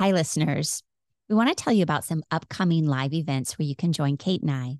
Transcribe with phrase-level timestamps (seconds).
[0.00, 0.82] Hi, listeners.
[1.28, 4.40] We want to tell you about some upcoming live events where you can join Kate
[4.40, 4.78] and I.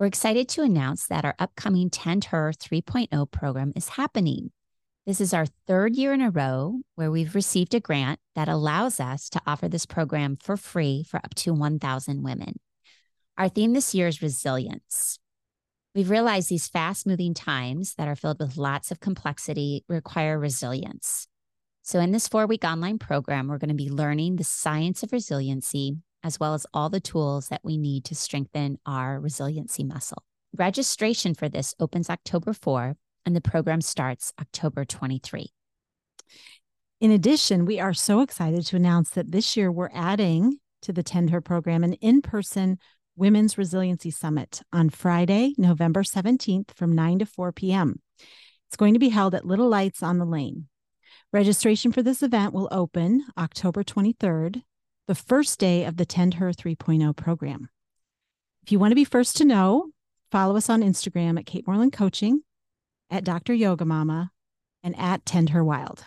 [0.00, 4.52] We're excited to announce that our upcoming Tend Her 3.0 program is happening.
[5.04, 9.00] This is our third year in a row where we've received a grant that allows
[9.00, 12.58] us to offer this program for free for up to 1,000 women.
[13.36, 15.18] Our theme this year is resilience.
[15.94, 21.28] We've realized these fast moving times that are filled with lots of complexity require resilience.
[21.86, 25.12] So, in this four week online program, we're going to be learning the science of
[25.12, 30.22] resiliency, as well as all the tools that we need to strengthen our resiliency muscle.
[30.56, 35.52] Registration for this opens October 4, and the program starts October 23.
[37.02, 41.02] In addition, we are so excited to announce that this year we're adding to the
[41.02, 42.78] Tend Her program an in person
[43.14, 48.00] Women's Resiliency Summit on Friday, November 17th from 9 to 4 p.m.
[48.68, 50.68] It's going to be held at Little Lights on the Lane.
[51.34, 54.62] Registration for this event will open October 23rd,
[55.08, 57.68] the first day of the Tend Her 3.0 program.
[58.62, 59.90] If you want to be first to know,
[60.30, 62.42] follow us on Instagram at Kate Moreland Coaching,
[63.10, 63.52] at Dr.
[63.52, 64.30] Yoga Mama,
[64.84, 66.04] and at Tend Her Wild.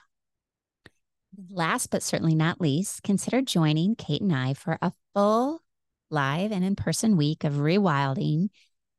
[1.50, 5.60] Last but certainly not least, consider joining Kate and I for a full
[6.10, 8.48] live and in person week of rewilding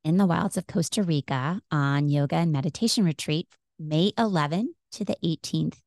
[0.03, 3.47] in the wilds of Costa Rica on yoga and meditation retreat,
[3.79, 5.79] May 11 to the 18th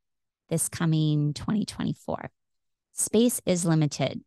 [0.52, 2.30] this coming 2024.
[2.92, 4.20] Space is limited,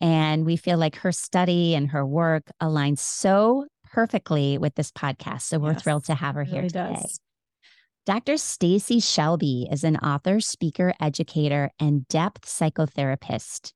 [0.00, 5.42] and we feel like her study and her work aligns so perfectly with this podcast.
[5.42, 6.96] So we're yes, thrilled to have her here really today.
[7.02, 7.20] Does.
[8.04, 8.36] Dr.
[8.36, 13.72] Stacey Shelby is an author, speaker, educator, and depth psychotherapist.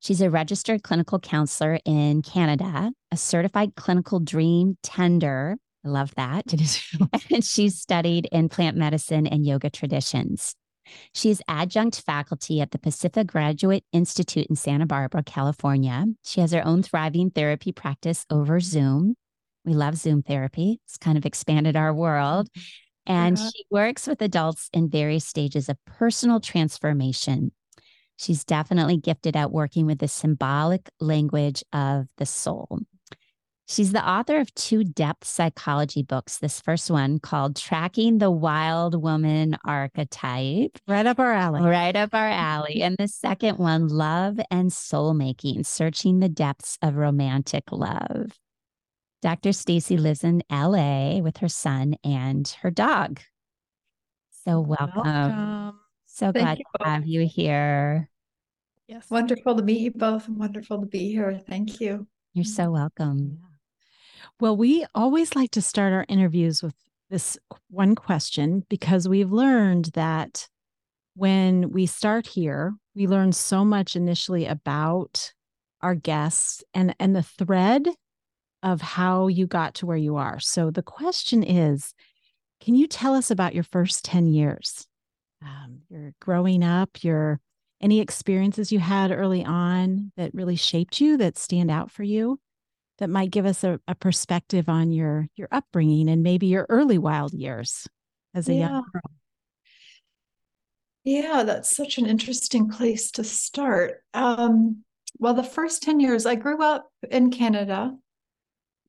[0.00, 6.52] She's a registered clinical counselor in Canada, a certified clinical dream tender, I love that.
[6.52, 6.82] It is.
[7.30, 10.54] and she's studied in plant medicine and yoga traditions.
[11.14, 16.06] She's adjunct faculty at the Pacific Graduate Institute in Santa Barbara, California.
[16.24, 19.14] She has her own thriving therapy practice over Zoom.
[19.64, 20.80] We love Zoom therapy.
[20.86, 22.48] It's kind of expanded our world.
[23.06, 23.48] And yeah.
[23.54, 27.52] she works with adults in various stages of personal transformation.
[28.16, 32.80] She's definitely gifted at working with the symbolic language of the soul.
[33.70, 36.38] She's the author of two depth psychology books.
[36.38, 40.76] This first one called Tracking the Wild Woman Archetype.
[40.88, 41.62] Right up our alley.
[41.62, 42.82] Right up our alley.
[42.82, 48.36] And the second one, Love and Soul Making Searching the Depths of Romantic Love.
[49.22, 49.52] Dr.
[49.52, 53.20] Stacey lives in LA with her son and her dog.
[54.44, 55.02] So welcome.
[55.04, 55.78] welcome.
[56.06, 58.10] So Thank glad to have you here.
[58.88, 59.08] Yes.
[59.08, 61.40] Wonderful to meet you both and wonderful to be here.
[61.48, 62.08] Thank you.
[62.34, 63.38] You're so welcome.
[64.40, 66.74] Well, we always like to start our interviews with
[67.10, 67.36] this
[67.68, 70.48] one question because we've learned that
[71.14, 75.34] when we start here, we learn so much initially about
[75.82, 77.86] our guests and and the thread
[78.62, 80.40] of how you got to where you are.
[80.40, 81.92] So the question is,
[82.62, 84.86] can you tell us about your first 10 years?
[85.42, 87.40] Um, you're growing up, your
[87.82, 92.38] any experiences you had early on that really shaped you that stand out for you?
[93.00, 96.98] That might give us a, a perspective on your your upbringing and maybe your early
[96.98, 97.88] wild years
[98.34, 98.68] as a yeah.
[98.68, 99.02] young girl.
[101.02, 104.02] Yeah, that's such an interesting place to start.
[104.12, 104.84] Um,
[105.18, 107.96] well, the first 10 years, I grew up in Canada.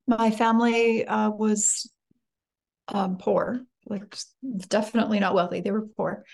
[0.08, 1.90] My family uh, was
[2.90, 4.16] um, poor, like
[4.68, 5.62] definitely not wealthy.
[5.62, 6.26] They were poor.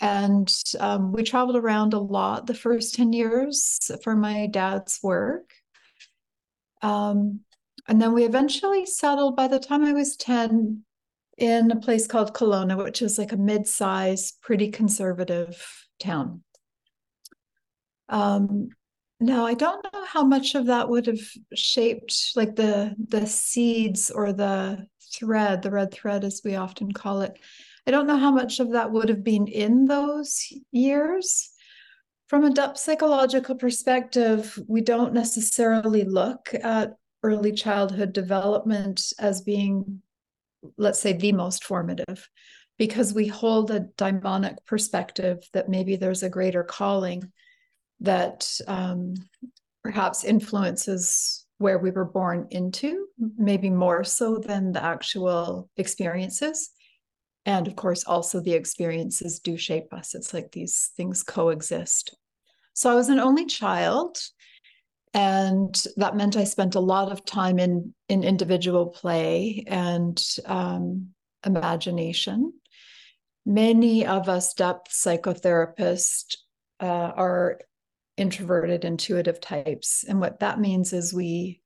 [0.00, 5.50] And um, we traveled around a lot the first 10 years for my dad's work.
[6.82, 7.40] Um,
[7.88, 10.84] and then we eventually settled by the time I was 10
[11.38, 16.42] in a place called Kelowna, which is like a mid sized, pretty conservative town.
[18.08, 18.68] Um,
[19.20, 21.20] now I don't know how much of that would have
[21.54, 27.22] shaped like the the seeds or the thread, the red thread as we often call
[27.22, 27.38] it.
[27.86, 31.50] I don't know how much of that would have been in those years.
[32.30, 36.94] From a depth psychological perspective, we don't necessarily look at
[37.24, 40.00] early childhood development as being,
[40.78, 42.28] let's say, the most formative,
[42.78, 47.32] because we hold a daimonic perspective that maybe there's a greater calling
[47.98, 49.14] that um,
[49.82, 56.70] perhaps influences where we were born into, maybe more so than the actual experiences.
[57.44, 60.14] And of course, also the experiences do shape us.
[60.14, 62.14] It's like these things coexist.
[62.80, 64.16] So I was an only child.
[65.12, 71.08] And that meant I spent a lot of time in, in individual play and um,
[71.44, 72.54] imagination.
[73.44, 76.38] Many of us depth psychotherapists
[76.80, 77.60] uh, are
[78.16, 80.02] introverted intuitive types.
[80.08, 81.60] And what that means is we,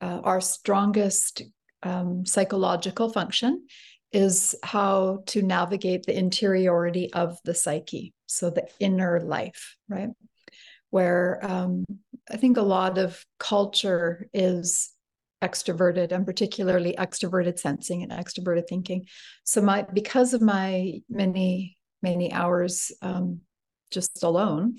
[0.00, 1.42] uh, our strongest
[1.82, 3.66] um, psychological function
[4.12, 8.14] is how to navigate the interiority of the psyche.
[8.32, 10.10] So the inner life, right?
[10.90, 11.84] Where um,
[12.30, 14.90] I think a lot of culture is
[15.42, 19.06] extroverted and particularly extroverted sensing and extroverted thinking.
[19.44, 23.40] So my because of my many many hours um,
[23.90, 24.78] just alone,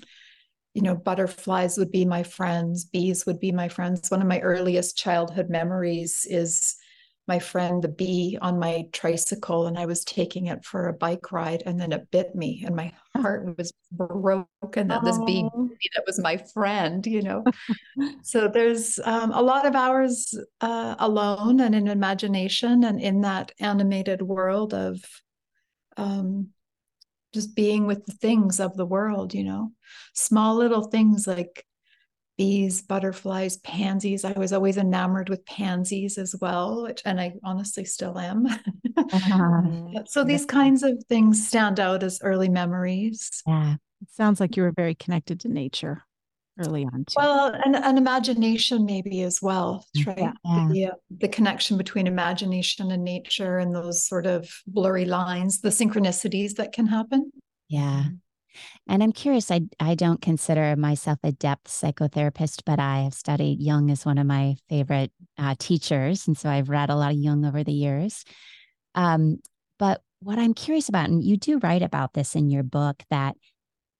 [0.74, 4.10] you know, butterflies would be my friends, bees would be my friends.
[4.10, 6.76] One of my earliest childhood memories is
[7.26, 11.32] my friend, the bee, on my tricycle, and I was taking it for a bike
[11.32, 15.48] ride, and then it bit me, and my heart was broken that this bee
[15.94, 17.44] that was my friend, you know.
[18.22, 23.52] so there's um, a lot of hours uh, alone and in imagination, and in that
[23.58, 25.02] animated world of
[25.96, 26.48] um,
[27.32, 29.72] just being with the things of the world, you know,
[30.14, 31.64] small little things like
[32.36, 34.24] bees, butterflies, pansies.
[34.24, 38.46] I was always enamored with pansies as well, which, and I honestly still am.
[38.96, 40.04] uh-huh.
[40.06, 43.42] so these kinds of things stand out as early memories.
[43.46, 43.74] Yeah.
[44.02, 46.04] It sounds like you were very connected to nature
[46.58, 47.14] early on too.
[47.16, 50.32] Well, and an imagination maybe as well, right?
[50.44, 50.68] Yeah.
[50.70, 55.70] The, uh, the connection between imagination and nature and those sort of blurry lines, the
[55.70, 57.30] synchronicities that can happen.
[57.68, 58.04] Yeah.
[58.88, 63.60] And I'm curious, I, I don't consider myself a depth psychotherapist, but I have studied
[63.60, 66.26] Jung as one of my favorite uh, teachers.
[66.26, 68.24] And so I've read a lot of Jung over the years.
[68.94, 69.38] Um,
[69.78, 73.36] but what I'm curious about, and you do write about this in your book, that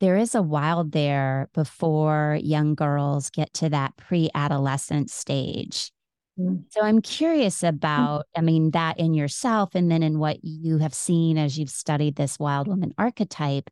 [0.00, 5.90] there is a wild there before young girls get to that pre adolescent stage.
[6.38, 6.64] Mm.
[6.70, 7.68] So I'm curious mm.
[7.68, 11.70] about, I mean, that in yourself and then in what you have seen as you've
[11.70, 13.70] studied this wild woman archetype.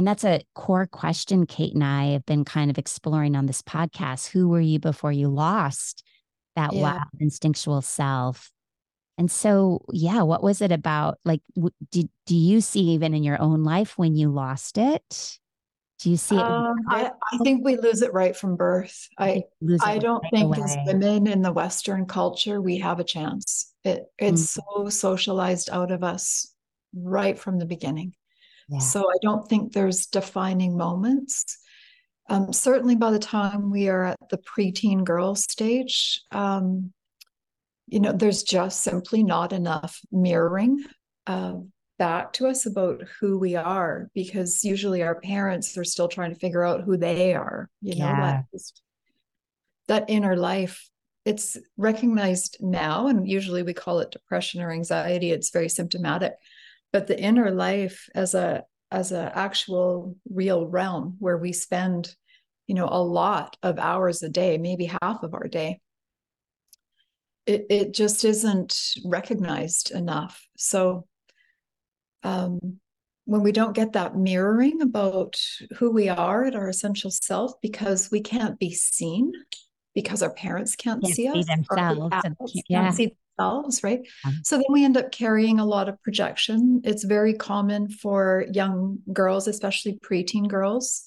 [0.00, 3.60] And that's a core question Kate and I have been kind of exploring on this
[3.60, 4.28] podcast.
[4.28, 6.02] Who were you before you lost
[6.56, 6.80] that yeah.
[6.80, 8.50] wild instinctual self?
[9.18, 11.18] And so, yeah, what was it about?
[11.26, 15.38] Like, w- do, do you see even in your own life when you lost it?
[16.02, 16.40] Do you see it?
[16.40, 19.06] Um, I, I, think we lose it right from birth.
[19.18, 19.42] I
[19.84, 20.64] I don't right think away.
[20.64, 23.70] as women in the Western culture we have a chance.
[23.84, 24.84] It it's mm-hmm.
[24.84, 26.54] so socialized out of us
[26.94, 28.14] right from the beginning.
[28.70, 28.78] Yeah.
[28.78, 31.58] So I don't think there's defining moments.
[32.28, 36.92] Um, certainly by the time we are at the preteen girl stage, um,
[37.88, 40.84] you know, there's just simply not enough mirroring
[42.00, 46.40] back to us about who we are because usually our parents are still trying to
[46.40, 48.40] figure out who they are you know yeah.
[48.50, 48.60] that,
[49.86, 50.88] that inner life
[51.26, 56.32] it's recognized now and usually we call it depression or anxiety it's very symptomatic
[56.92, 62.14] but the inner life as a as a actual real realm where we spend
[62.66, 65.80] you know a lot of hours a day maybe half of our day
[67.46, 71.06] it, it just isn't recognized enough so
[72.22, 72.78] um,
[73.24, 75.40] when we don't get that mirroring about
[75.78, 79.32] who we are at our essential self because we can't be seen
[79.94, 82.36] because our parents can't, can't see us themselves can't,
[82.68, 82.82] yeah.
[82.82, 84.32] can't see themselves right uh-huh.
[84.44, 88.98] so then we end up carrying a lot of projection it's very common for young
[89.12, 91.04] girls especially preteen girls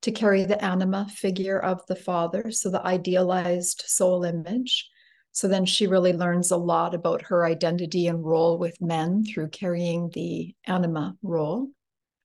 [0.00, 4.88] to carry the anima figure of the father so the idealized soul image
[5.32, 9.48] so then she really learns a lot about her identity and role with men through
[9.48, 11.70] carrying the anima role.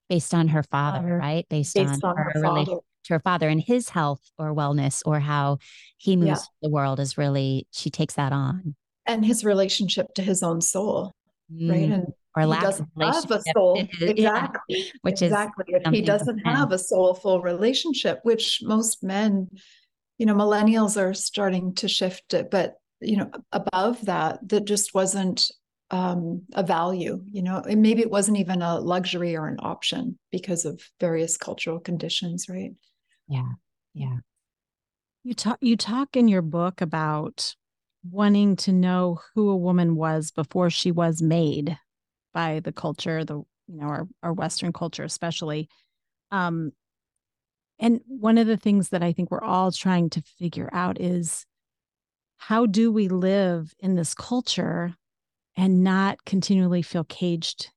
[0.09, 1.45] Based on her father, uh, right?
[1.49, 2.77] Based, based on, on, her, her father.
[3.05, 5.59] to her father and his health or wellness or how
[5.97, 6.37] he moves yeah.
[6.61, 8.75] the world is really, she takes that on.
[9.07, 11.13] And his relationship to his own soul.
[11.51, 11.69] mm.
[11.69, 11.91] right?
[11.91, 14.91] And or lack doesn't have a soul exactly yeah.
[15.01, 19.49] which exactly if he doesn't have a soulful relationship which most men
[20.17, 24.93] you know millennials are starting to shift it but you know above that that just
[24.93, 25.49] wasn't
[25.89, 30.19] um, a value you know and maybe it wasn't even a luxury or an option
[30.31, 32.73] because of various cultural conditions right
[33.29, 33.49] yeah
[33.93, 34.17] yeah
[35.23, 37.55] you talk you talk in your book about
[38.11, 41.77] wanting to know who a woman was before she was made
[42.33, 43.35] by the culture, the
[43.67, 45.69] you know our our Western culture especially.
[46.31, 46.71] Um,
[47.79, 51.45] and one of the things that I think we're all trying to figure out is
[52.37, 54.95] how do we live in this culture
[55.55, 57.71] and not continually feel caged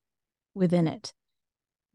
[0.54, 1.12] within it.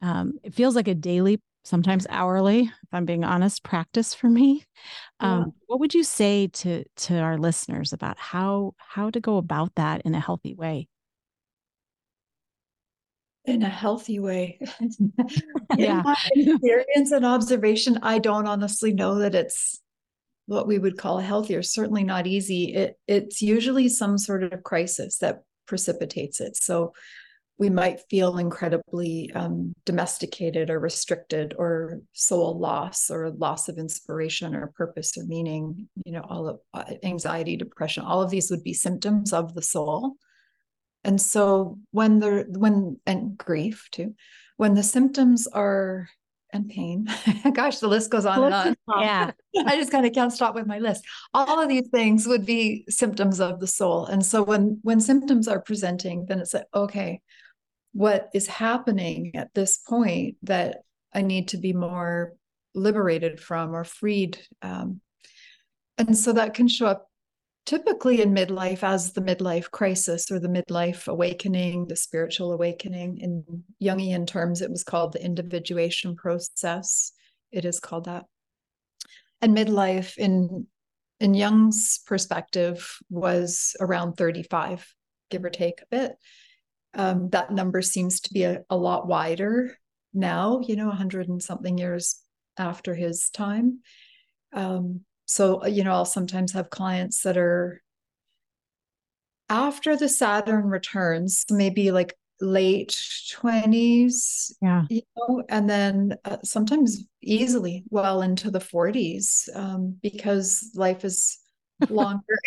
[0.02, 4.64] Um, it feels like a daily, sometimes hourly, if I'm being honest, practice for me.
[5.20, 5.46] Um, yeah.
[5.68, 10.04] What would you say to to our listeners about how how to go about that
[10.04, 10.88] in a healthy way?
[13.48, 14.60] in a healthy way.
[15.78, 16.02] yeah.
[16.32, 19.80] experience and observation, I don't honestly know that it's
[20.48, 22.74] what we would call healthy or certainly not easy.
[22.74, 26.56] It it's usually some sort of crisis that precipitates it.
[26.58, 26.94] So
[27.58, 34.56] we might feel incredibly um, domesticated or restricted or soul loss or loss of inspiration
[34.56, 38.64] or purpose or meaning you know all of uh, anxiety depression all of these would
[38.64, 40.18] be symptoms of the soul
[41.06, 44.16] and so when the when and grief too,
[44.58, 46.10] when the symptoms are
[46.52, 47.08] and pain,
[47.54, 48.76] gosh, the list goes on and on.
[49.02, 49.32] Yeah.
[49.66, 51.04] I just kind of can't stop with my list.
[51.34, 54.08] All of these things would be symptoms of the soul.
[54.08, 57.22] And so when when symptoms are presenting, then it's like, okay,
[57.96, 60.80] what is happening at this point that
[61.14, 62.34] I need to be more
[62.74, 64.38] liberated from or freed.
[64.62, 65.00] Um,
[65.98, 67.10] and so that can show up
[67.66, 73.20] typically in midlife as the midlife crisis or the midlife awakening, the spiritual awakening.
[73.20, 77.14] In Jungian terms, it was called the individuation process.
[77.54, 78.26] It is called that.
[79.42, 80.68] And midlife in
[81.22, 84.86] in Jung's perspective was around 35,
[85.30, 86.18] give or take a bit.
[86.96, 89.78] Um, that number seems to be a, a lot wider
[90.14, 92.22] now, you know, 100 and something years
[92.58, 93.80] after his time.
[94.54, 97.82] Um, so, uh, you know, I'll sometimes have clients that are
[99.50, 102.98] after the Saturn returns, maybe like late
[103.32, 110.72] 20s, yeah, you know, and then uh, sometimes easily well into the 40s um, because
[110.76, 111.40] life is
[111.90, 112.40] longer,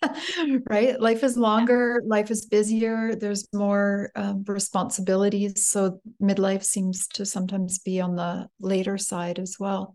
[0.70, 1.00] right?
[1.00, 5.66] Life is longer, life is busier, there's more um, responsibilities.
[5.66, 9.94] So, midlife seems to sometimes be on the later side as well.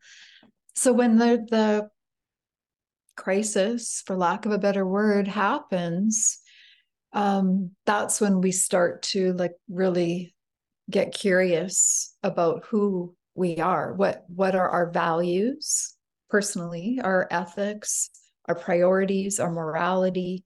[0.76, 1.90] So, when the, the
[3.16, 6.40] crisis, for lack of a better word, happens,
[7.14, 10.36] um, that's when we start to like really
[10.90, 15.94] get curious about who we are, what what are our values
[16.30, 18.10] personally, our ethics,
[18.48, 20.44] our priorities, our morality,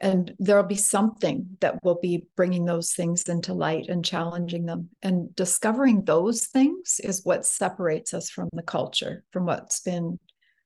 [0.00, 4.88] and there'll be something that will be bringing those things into light and challenging them.
[5.02, 10.18] And discovering those things is what separates us from the culture from what's been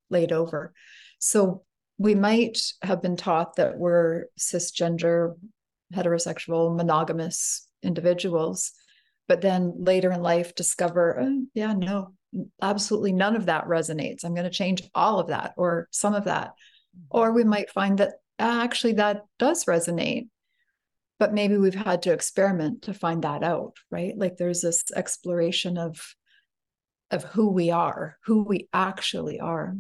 [0.09, 0.73] laid over.
[1.19, 1.65] So
[1.99, 5.35] we might have been taught that we're cisgender,
[5.93, 8.73] heterosexual, monogamous individuals,
[9.27, 12.15] but then later in life discover, oh, yeah, no,
[12.61, 14.25] absolutely none of that resonates.
[14.25, 16.55] I'm going to change all of that or some of that.
[17.11, 20.29] Or we might find that ah, actually that does resonate,
[21.19, 24.17] but maybe we've had to experiment to find that out, right?
[24.17, 26.15] Like there's this exploration of
[27.11, 29.77] of who we are, who we actually are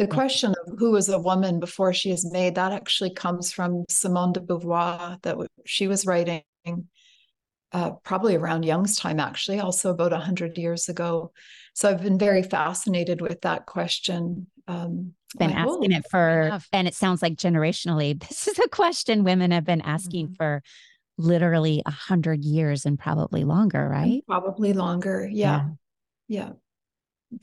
[0.00, 3.84] the question of who is a woman before she is made that actually comes from
[3.90, 6.42] simone de beauvoir that she was writing
[7.72, 11.32] uh, probably around Jung's time actually also about 100 years ago.
[11.72, 16.94] So i've been very fascinated with that question um, been asking it for and it
[16.94, 20.34] sounds like generationally this is a question women have been asking mm-hmm.
[20.34, 20.62] for
[21.18, 24.12] literally a hundred years and probably longer right?
[24.12, 25.66] and probably longer yeah.
[25.66, 25.68] yeah.
[26.28, 26.50] Yeah.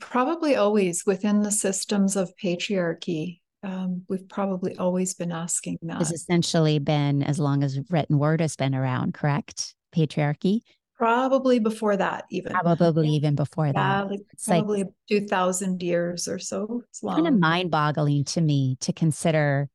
[0.00, 5.98] Probably always within the systems of patriarchy um, we've probably always been asking that.
[5.98, 10.60] has essentially been as long as written word has been around correct patriarchy
[10.96, 16.38] probably before that even probably even before yeah, that like probably like 2000 years or
[16.38, 17.16] so it's long.
[17.16, 19.68] kind of mind-boggling to me to consider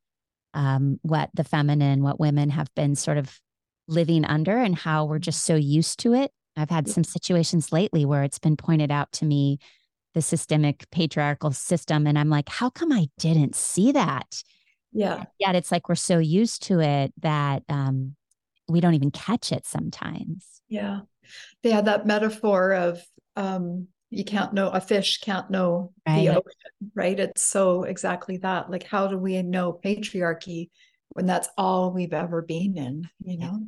[0.53, 3.39] um, what the feminine what women have been sort of
[3.87, 8.05] living under and how we're just so used to it i've had some situations lately
[8.05, 9.59] where it's been pointed out to me
[10.13, 12.07] the systemic patriarchal system.
[12.07, 14.43] And I'm like, how come I didn't see that?
[14.91, 15.23] Yeah.
[15.39, 18.15] Yet it's like we're so used to it that um,
[18.73, 20.61] we don't even catch it sometimes.
[20.67, 21.01] Yeah.
[21.61, 23.01] They had that metaphor of
[23.35, 26.27] um you can't know a fish can't know Right.
[26.27, 27.19] the ocean, right?
[27.19, 28.69] It's so exactly that.
[28.69, 30.69] Like how do we know patriarchy
[31.09, 33.67] when that's all we've ever been in, you know?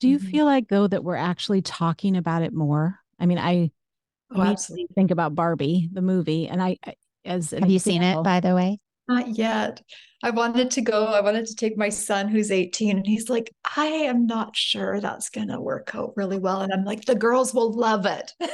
[0.00, 0.30] Do you Mhm.
[0.30, 2.98] feel like though that we're actually talking about it more?
[3.18, 3.70] I mean, I
[4.30, 4.88] Oh, absolutely.
[4.94, 6.76] think about Barbie, the movie, and I
[7.24, 8.78] as Have you seen it, by the way?
[9.08, 9.82] Not yet.
[10.22, 11.06] I wanted to go.
[11.06, 15.00] I wanted to take my son who's 18 and he's like, I am not sure
[15.00, 16.60] that's going to work out really well.
[16.60, 18.32] And I'm like, the girls will love it.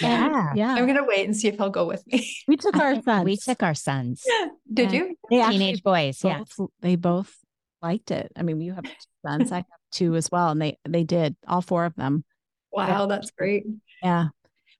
[0.00, 0.52] Yeah.
[0.54, 0.72] yeah.
[0.74, 2.34] I'm going to wait and see if he'll go with me.
[2.48, 3.24] we took our sons.
[3.26, 4.24] We took our sons,
[4.72, 4.98] Did Yeah.
[4.98, 5.16] you?
[5.28, 6.24] they actually teenage boys.
[6.24, 6.44] Yeah.
[6.80, 7.36] they both
[7.82, 8.32] liked it.
[8.34, 8.90] I mean, you have two
[9.26, 12.24] sons, I have two as well, and they they did all four of them.
[12.72, 13.64] Wow, that's great.
[14.02, 14.28] Yeah.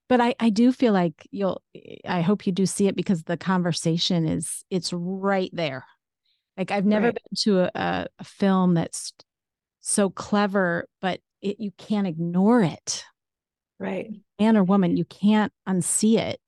[0.09, 1.61] But I, I do feel like you'll
[2.05, 5.85] I hope you do see it because the conversation is it's right there.
[6.57, 7.15] Like I've never Right.
[7.15, 9.13] been to a, a, film that's
[9.79, 13.03] so clever, but it you can't ignore it.
[13.79, 14.11] Right.
[14.39, 16.39] Man or woman, you can't unsee it.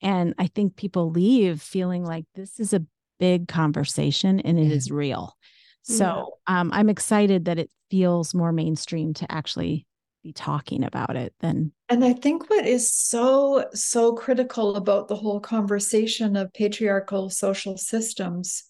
[0.00, 2.84] And I think people leave feeling like this is a
[3.18, 4.74] big conversation and it Yeah.
[4.74, 5.36] is real.
[5.82, 9.86] So um, I'm excited that it feels more mainstream to actually
[10.22, 15.16] be talking about it then And I think what is so, so critical about the
[15.16, 18.64] whole conversation of patriarchal social systems,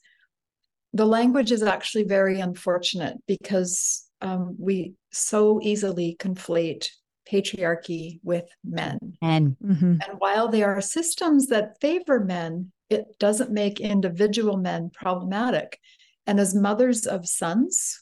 [0.92, 6.88] the language is actually very unfortunate because um, we so easily conflate
[7.30, 8.98] patriarchy with men.
[9.20, 10.00] And Mhm.
[10.06, 15.78] And while there are systems that favor men, it doesn't make individual men problematic.
[16.26, 18.01] And as mothers of sons,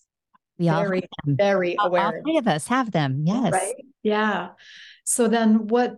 [0.61, 1.37] we very, have them.
[1.37, 2.21] very all, all aware.
[2.23, 3.23] three of us have them.
[3.27, 3.53] Yes.
[3.53, 3.75] Right.
[4.03, 4.51] Yeah.
[5.05, 5.97] So then what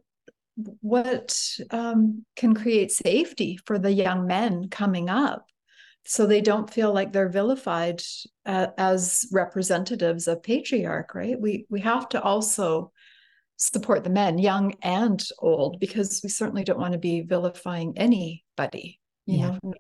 [0.81, 1.39] what
[1.71, 5.47] um, can create safety for the young men coming up
[6.05, 8.03] so they don't feel like they're vilified
[8.45, 12.93] uh, as representatives of patriarch right we we have to also
[13.57, 19.01] support the men young and old because we certainly don't want to be vilifying anybody
[19.25, 19.59] you Yeah.
[19.63, 19.75] know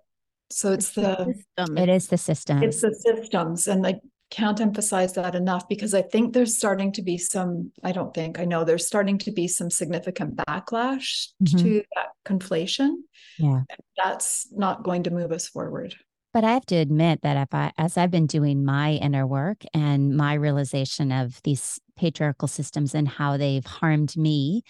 [0.50, 1.78] so it's the system.
[1.78, 2.62] It is the system.
[2.62, 4.00] it's the systems and I
[4.32, 8.38] can't emphasize that enough because I think there's starting to be some I don't think
[8.40, 11.60] I know there's starting to be some significant backlash Mhm.
[11.60, 12.94] to that conflation.
[13.38, 13.62] Yeah.
[14.02, 15.94] That's not going to move us forward.
[16.32, 19.64] But I have to admit that if I, as I've been doing my inner work
[19.74, 24.62] and my realization of these patriarchal systems and how they've harmed me,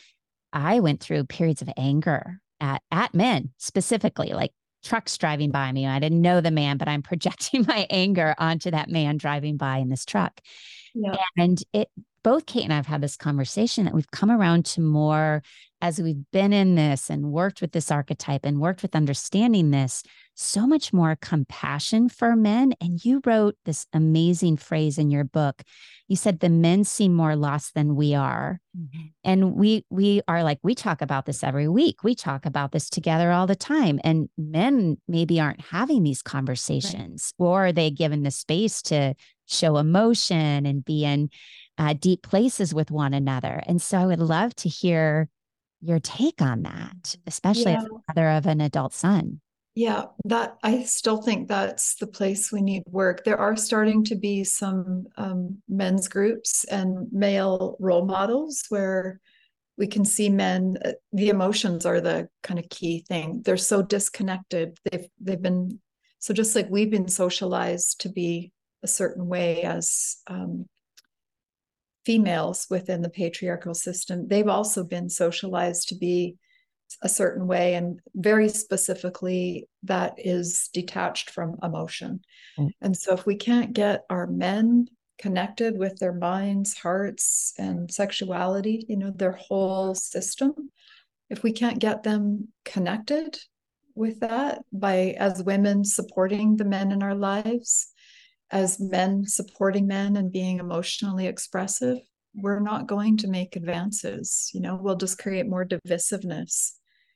[0.52, 4.50] I went through periods of anger at at men specifically, like
[4.82, 5.86] trucks driving by me.
[5.86, 9.78] I didn't know the man, but I'm projecting my anger onto that man driving by
[9.78, 10.40] in this truck.
[10.94, 11.16] Yeah.
[11.36, 11.88] And it
[12.22, 15.42] both Kate and I have had this conversation that we've come around to more
[15.80, 20.04] as we've been in this and worked with this archetype and worked with understanding this,
[20.34, 22.72] so much more compassion for men.
[22.80, 25.62] And you wrote this amazing phrase in your book.
[26.06, 28.60] You said the men seem more lost than we are.
[28.78, 29.06] Mm-hmm.
[29.24, 32.04] And we we are like, we talk about this every week.
[32.04, 33.98] We talk about this together all the time.
[34.04, 39.14] And men maybe aren't having these conversations, or are they given the space to
[39.46, 41.28] show emotion and be in
[41.78, 43.62] uh, deep places with one another.
[43.66, 45.28] And so I would love to hear
[45.80, 49.40] your take on that, especially as a mother of an adult son.
[49.74, 53.24] Yeah, that I still think that's the place we need work.
[53.24, 59.18] There are starting to be some um, men's groups and male role models where
[59.78, 60.76] we can see men.
[60.84, 63.40] uh, The emotions are the kind of key thing.
[63.44, 64.76] They're so disconnected.
[64.84, 65.80] They've they've been
[66.18, 70.66] so just like we've been socialized to be a certain way as um,
[72.04, 74.28] females within the patriarchal system.
[74.28, 76.36] They've also been socialized to be
[77.02, 82.20] a certain way and very specifically that is detached from emotion
[82.58, 82.68] Mm.
[82.82, 84.86] and so if we can't get our men
[85.18, 90.52] connected with their minds hearts and sexuality you know their whole system
[91.30, 93.38] if we can't get them connected
[93.94, 97.91] with that by as women supporting the men in our lives
[98.52, 101.98] as men supporting men and being emotionally expressive
[102.34, 106.72] we're not going to make advances you know we'll just create more divisiveness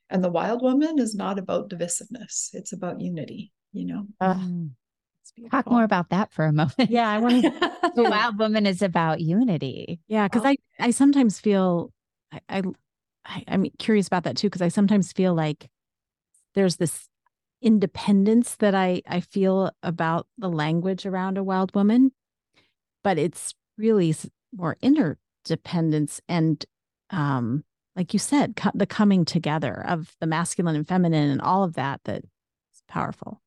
[0.09, 4.69] and the wild woman is not about divisiveness it's about unity you know Ugh, mm.
[5.35, 6.89] It's talk more about that for a moment.
[6.89, 7.49] Yeah, I want to.
[7.95, 9.99] the wild woman is about unity.
[10.07, 10.43] Yeah, because.
[10.45, 11.91] I I sometimes feel
[12.31, 12.61] I, I
[13.25, 15.69] I I'm curious about that too because I sometimes feel like
[16.55, 17.07] there's this
[17.61, 22.11] independence that I I feel about the language around a wild woman,
[23.03, 24.15] but it's really
[24.55, 26.65] more interdependence and
[27.09, 27.63] um
[27.95, 31.73] like you said co- the coming together of the masculine and feminine and all of
[31.73, 33.41] that that is powerful.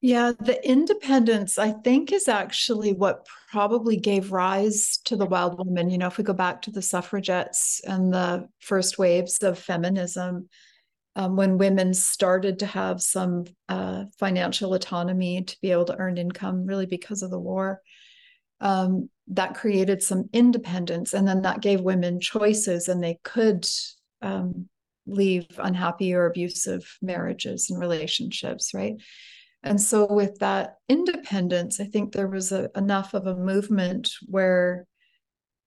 [0.00, 5.90] Yeah, the independence, I think, is actually what probably gave rise to the wild woman.
[5.90, 10.48] You know, if we go back to the suffragettes and the first waves of feminism,
[11.18, 16.16] um, when women started to have some uh, financial autonomy to be able to earn
[16.16, 17.82] income, really because of the war,
[18.60, 21.14] um, that created some independence.
[21.14, 23.66] And then that gave women choices, and they could
[24.22, 24.68] um,
[25.06, 28.94] leave unhappy or abusive marriages and relationships, right?
[29.64, 34.86] And so, with that independence, I think there was a, enough of a movement where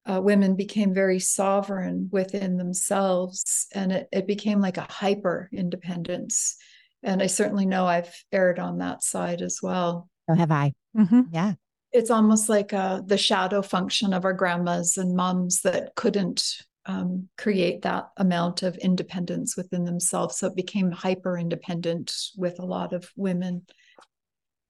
[0.06, 6.58] uh, women became very sovereign within themselves, and it, it became like a hyper independence.
[7.04, 10.10] And I certainly know I've erred on that side as well.
[10.30, 10.74] So have I.
[10.98, 11.22] Mm-hmm.
[11.32, 11.54] Yeah.
[11.92, 17.28] It's almost like uh, the shadow function of our grandmas and moms that couldn't um,
[17.38, 20.38] create that amount of independence within themselves.
[20.38, 23.66] So it became hyper independent with a lot of women.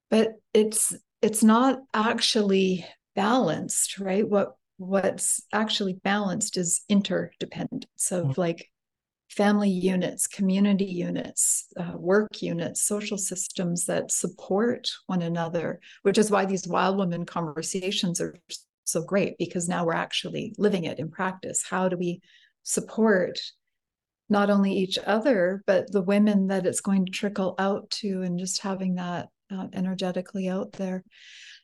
[0.10, 4.28] But it's it's not actually balanced, right?
[4.28, 8.42] What what's actually balanced is interdependence of mm-hmm.
[8.42, 8.70] like
[9.30, 16.30] family units, community units, uh, work units, social systems that support one another, which is
[16.30, 18.36] why these wild women conversations are
[18.84, 21.64] so great because now we're actually living it in practice.
[21.64, 22.22] How do we
[22.64, 23.40] support
[24.28, 28.40] not only each other, but the women that it's going to trickle out to and
[28.40, 31.04] just having that uh, energetically out there.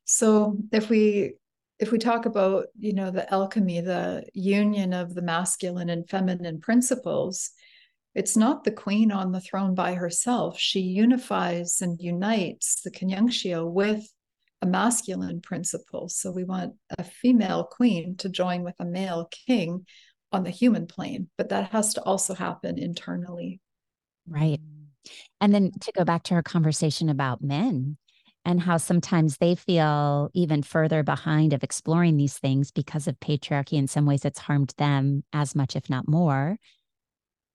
[0.05, 1.33] So if we
[1.79, 6.59] if we talk about you know the alchemy the union of the masculine and feminine
[6.59, 7.51] principles
[8.15, 13.69] it's not the queen on the throne by herself she unifies and unites the conjunctio
[13.69, 14.07] with
[14.61, 16.09] a masculine principle.
[16.09, 19.85] So we want a female queen to join with a male king
[20.31, 23.61] on the human plane, but that has to also happen internally.
[24.27, 24.59] Right.
[25.39, 27.97] And then to go back to our conversation about men
[28.47, 33.73] and how sometimes they feel even further behind of exploring these things because of patriarchy.
[33.73, 36.57] In some ways, it's harmed them as much, if not more.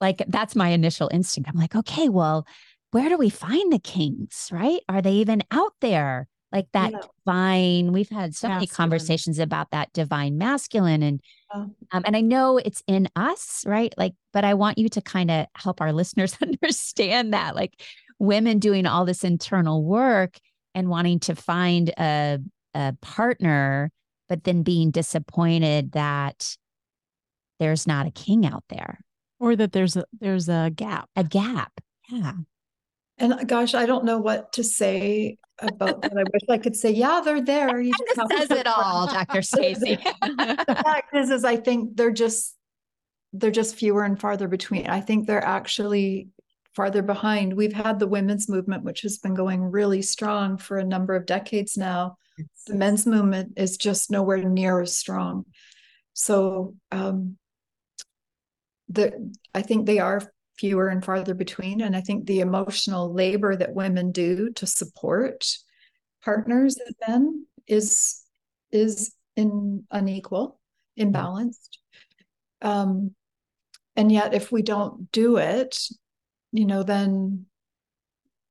[0.03, 1.49] Like that's my initial instinct.
[1.49, 2.47] I'm like, okay, well,
[2.91, 4.83] where do we find the kings, right?
[4.87, 6.29] Are they even out there?
[6.53, 6.99] like that yeah.
[7.25, 8.57] divine we've had so masculine.
[8.57, 11.23] many conversations about that divine masculine and
[11.55, 11.71] oh.
[11.93, 15.31] um, and i know it's in us right like but i want you to kind
[15.31, 17.81] of help our listeners understand that like
[18.19, 20.39] women doing all this internal work
[20.75, 22.39] and wanting to find a,
[22.75, 23.91] a partner
[24.29, 26.57] but then being disappointed that
[27.59, 29.01] there's not a king out there
[29.39, 31.73] or that there's a there's a gap a gap
[32.09, 32.33] yeah
[33.19, 36.13] and uh, gosh, I don't know what to say about that.
[36.13, 37.81] I wish I could say, yeah, they're there.
[37.81, 39.43] You just says it all, Dr.
[39.43, 39.97] Stacey.
[40.23, 42.57] the fact is, is I think they're just
[43.33, 44.89] they're just fewer and farther between.
[44.89, 46.29] I think they're actually
[46.75, 47.55] farther behind.
[47.55, 51.27] We've had the women's movement, which has been going really strong for a number of
[51.27, 52.17] decades now.
[52.67, 55.45] The men's movement is just nowhere near as strong.
[56.15, 57.37] So um,
[58.89, 60.23] the I think they are
[60.59, 61.81] fewer and farther between.
[61.81, 65.47] And I think the emotional labor that women do to support
[66.25, 68.23] partners and men is
[68.71, 70.59] is in unequal,
[70.99, 71.79] imbalanced.
[72.61, 73.15] Um,
[73.97, 75.79] and yet, if we don't do it,
[76.53, 77.47] you know, then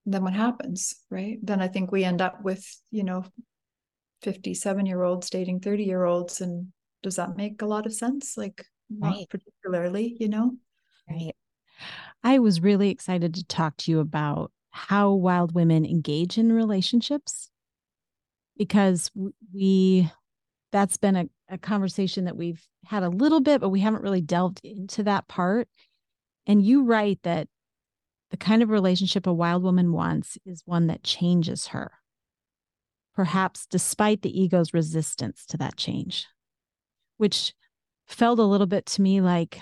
[0.05, 1.37] then what happens, right?
[1.43, 3.23] Then I think we end up with you know,
[4.21, 6.71] fifty-seven year olds dating thirty year olds, and
[7.03, 8.37] does that make a lot of sense?
[8.37, 9.29] Like, not right.
[9.29, 10.57] particularly, you know.
[11.09, 11.35] Right.
[12.23, 17.49] I was really excited to talk to you about how wild women engage in relationships
[18.57, 19.11] because
[19.53, 20.09] we
[20.71, 24.21] that's been a, a conversation that we've had a little bit but we haven't really
[24.21, 25.67] delved into that part
[26.47, 27.47] and you write that
[28.31, 31.91] the kind of relationship a wild woman wants is one that changes her
[33.13, 36.25] perhaps despite the ego's resistance to that change
[37.17, 37.53] which
[38.07, 39.61] felt a little bit to me like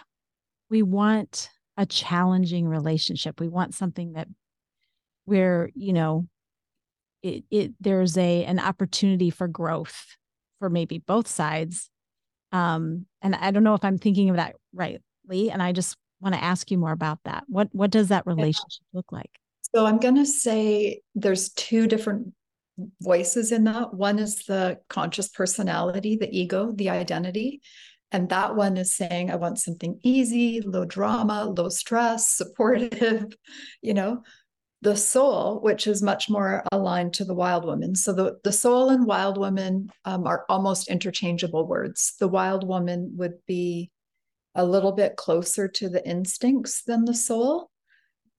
[0.69, 3.39] we want a challenging relationship.
[3.39, 4.27] We want something that
[5.25, 6.27] where, you know,
[7.23, 10.17] it, it there's a an opportunity for growth
[10.59, 11.89] for maybe both sides.
[12.51, 15.51] Um, and I don't know if I'm thinking of that rightly.
[15.51, 17.43] And I just want to ask you more about that.
[17.47, 19.31] What what does that relationship look like?
[19.73, 22.33] So I'm gonna say there's two different
[23.01, 23.93] voices in that.
[23.93, 27.61] One is the conscious personality, the ego, the identity.
[28.11, 33.25] And that one is saying, I want something easy, low drama, low stress, supportive,
[33.81, 34.23] you know,
[34.81, 37.95] the soul, which is much more aligned to the wild woman.
[37.95, 42.13] So the, the soul and wild woman um, are almost interchangeable words.
[42.19, 43.91] The wild woman would be
[44.55, 47.69] a little bit closer to the instincts than the soul.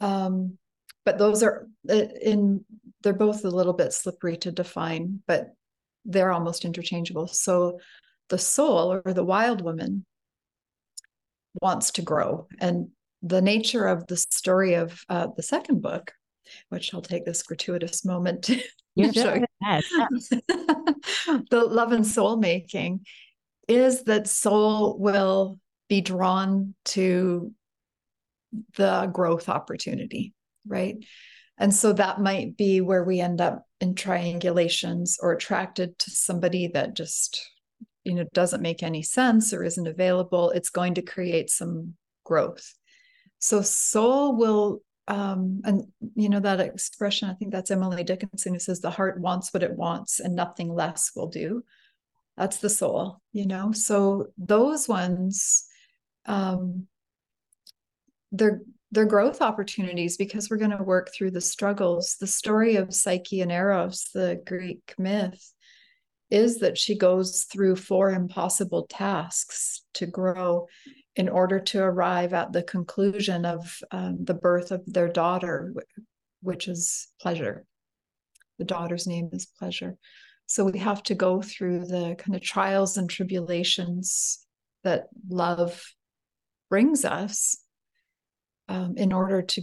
[0.00, 0.58] Um,
[1.04, 2.64] but those are uh, in
[3.02, 5.54] they're both a little bit slippery to define, but
[6.04, 7.26] they're almost interchangeable.
[7.26, 7.80] So
[8.28, 10.04] the soul or the wild woman
[11.60, 12.46] wants to grow.
[12.58, 12.88] And
[13.22, 16.12] the nature of the story of uh, the second book,
[16.68, 18.54] which I'll take this gratuitous moment to
[19.12, 19.44] show you.
[21.50, 23.04] the love and soul making
[23.68, 25.58] is that soul will
[25.90, 27.52] be drawn to
[28.76, 30.32] the growth opportunity,
[30.66, 30.96] right?
[31.58, 36.68] And so that might be where we end up in triangulations or attracted to somebody
[36.68, 37.44] that just,
[38.04, 40.50] you know, doesn't make any sense or isn't available.
[40.50, 42.72] It's going to create some growth.
[43.40, 45.82] So soul will um, and
[46.14, 49.64] you know that expression i think that's emily dickinson who says the heart wants what
[49.64, 51.64] it wants and nothing less will do
[52.36, 55.66] that's the soul you know so those ones
[56.26, 56.86] um,
[58.32, 58.60] they're
[58.92, 62.16] they're growth opportunities because we're going to work through the struggles.
[62.18, 65.52] The story of Psyche and Eros, the Greek myth,
[66.28, 70.66] is that she goes through four impossible tasks to grow
[71.14, 75.72] in order to arrive at the conclusion of um, the birth of their daughter,
[76.42, 77.64] which is pleasure.
[78.58, 79.96] The daughter's name is pleasure.
[80.46, 84.44] So we have to go through the kind of trials and tribulations
[84.82, 85.84] that love
[86.70, 87.58] brings us
[88.68, 89.62] um, in order to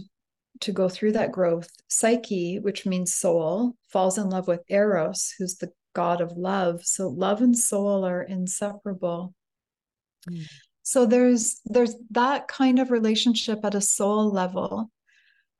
[0.60, 5.56] to go through that growth psyche which means soul falls in love with eros who's
[5.56, 6.84] the god of love.
[6.84, 9.34] So love and soul are inseparable.
[10.30, 10.46] Mm.
[10.82, 14.90] so there's there's that kind of relationship at a soul level.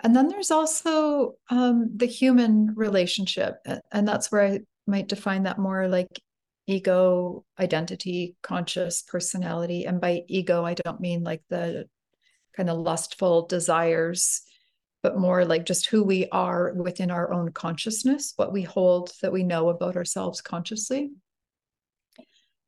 [0.01, 3.55] And then there's also um, the human relationship
[3.91, 6.21] and that's where i might define that more like
[6.69, 11.89] ego identity conscious personality and by ego i don't mean like the
[12.59, 14.43] kind of lustful desires,
[15.03, 19.33] but more like just who we are within our own consciousness, what we hold that
[19.33, 21.13] we know about ourselves consciously.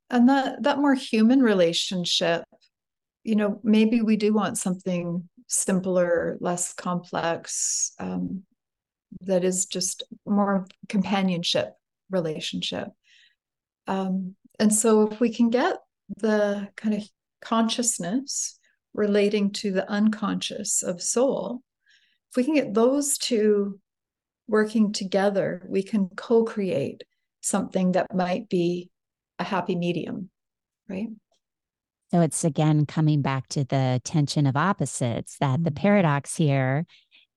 [0.09, 2.43] And that that more human relationship,
[3.23, 8.43] you know, maybe we do want something simpler, less complex, um,
[9.21, 11.73] that is just more companionship
[12.09, 12.87] relationship.
[13.87, 15.77] Um, and so if we can get
[16.17, 17.03] the kind of
[17.41, 18.59] consciousness
[18.93, 21.61] relating to the unconscious of soul,
[22.29, 23.79] if we can get those two
[24.47, 27.03] working together, we can co create
[27.41, 28.89] something that might be
[29.39, 30.29] a happy medium,
[30.87, 31.09] right?
[32.11, 35.81] So it's again coming back to the tension of opposites that the mm-hmm.
[35.81, 36.85] paradox here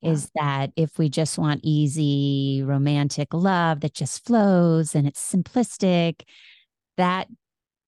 [0.04, 6.22] is that if we just want easy romantic love that just flows and it's simplistic,
[6.96, 7.28] that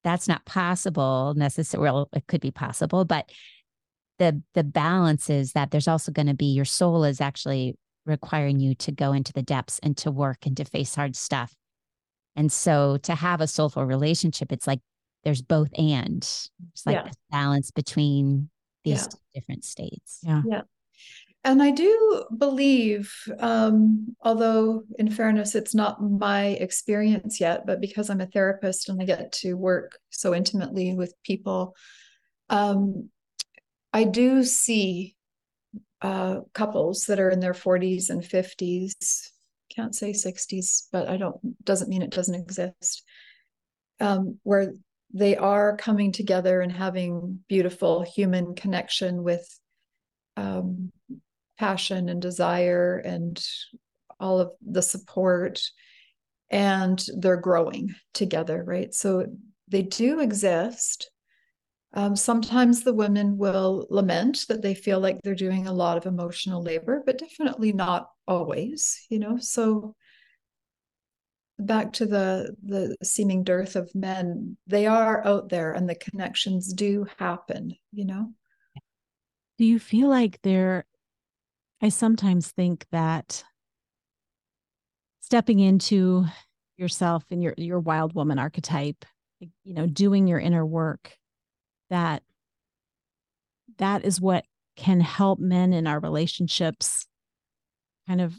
[0.02, 1.85] that's not possible necessarily.
[1.85, 3.31] Well, it could be possible, but
[4.18, 7.76] the the balance is that there's also going to be your soul is actually
[8.07, 11.55] requiring you to go into the depths and to work and to face hard stuff.
[12.37, 14.81] And so to have a soulful relationship, it's like
[15.24, 17.11] there's both and it's like yeah.
[17.31, 18.48] balance between
[18.85, 19.18] these yeah.
[19.35, 20.20] different states.
[20.22, 20.42] Yeah.
[20.46, 20.62] Yeah.
[21.46, 28.11] And I do believe, um, although in fairness, it's not my experience yet, but because
[28.11, 31.76] I'm a therapist and I get to work so intimately with people,
[32.50, 33.11] um,
[33.92, 35.14] I do see
[36.02, 39.30] uh, couples that are in their 40s and 50s.
[39.72, 43.04] Can't say 60s, but I don't doesn't mean it doesn't exist.
[44.00, 44.72] Um, where
[45.14, 49.48] they are coming together and having beautiful human connection with
[50.37, 50.90] um,
[51.59, 53.45] passion and desire and
[54.21, 55.61] all of the support
[56.51, 59.27] and they're growing together right so
[59.69, 61.11] they do exist
[61.97, 66.05] um, sometimes the women will lament that they feel like they're doing a lot of
[66.05, 69.38] emotional labor, but definitely not always, you know.
[69.38, 69.95] So
[71.59, 76.71] back to the the seeming dearth of men, they are out there and the connections
[76.73, 78.33] do happen, you know.
[79.57, 80.85] Do you feel like there
[81.82, 83.44] I sometimes think that
[85.20, 86.24] stepping into
[86.76, 89.04] yourself and your your wild woman archetype,
[89.40, 91.12] you know, doing your inner work
[91.90, 92.22] that
[93.78, 94.44] that is what
[94.76, 97.06] can help men in our relationships
[98.06, 98.38] kind of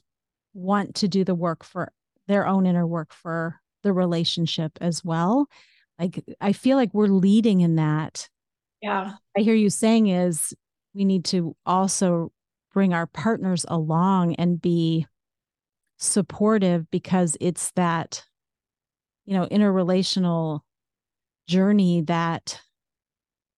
[0.53, 1.91] want to do the work for
[2.27, 5.47] their own inner work for the relationship as well.
[5.99, 8.29] Like i feel like we're leading in that.
[8.81, 9.13] Yeah.
[9.35, 10.53] I hear you saying is
[10.93, 12.31] we need to also
[12.77, 15.07] bring our partners along and be
[15.97, 18.23] supportive because it's that
[19.25, 20.59] you know interrelational
[21.47, 22.61] journey that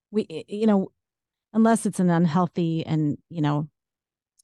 [0.10, 0.88] we you know
[1.52, 3.68] unless it's an unhealthy and you know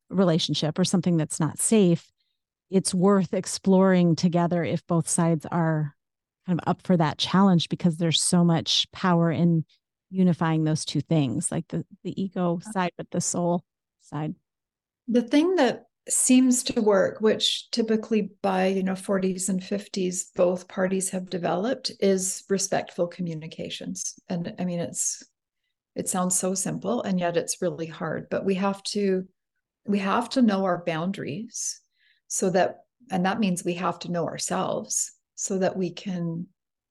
[0.10, 2.12] relationship or something that's not safe
[2.70, 5.96] it's worth exploring together if both sides are
[6.46, 9.64] kind of up for that challenge because there's so much power in
[10.10, 12.72] unifying those two things like the the ego uh-huh.
[12.74, 13.64] side but the soul
[14.02, 14.36] side
[15.08, 20.68] the thing that seems to work which typically by you know 40s and 50s both
[20.68, 24.14] parties have developed is respectful communications.
[24.30, 25.24] And i mean it's
[25.96, 29.26] it sounds so simple and yet it's really hard but we have to
[29.88, 31.80] we have to know our boundaries
[32.28, 36.48] so that and that means we have to know ourselves so that we can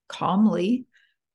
[0.07, 0.87] calmly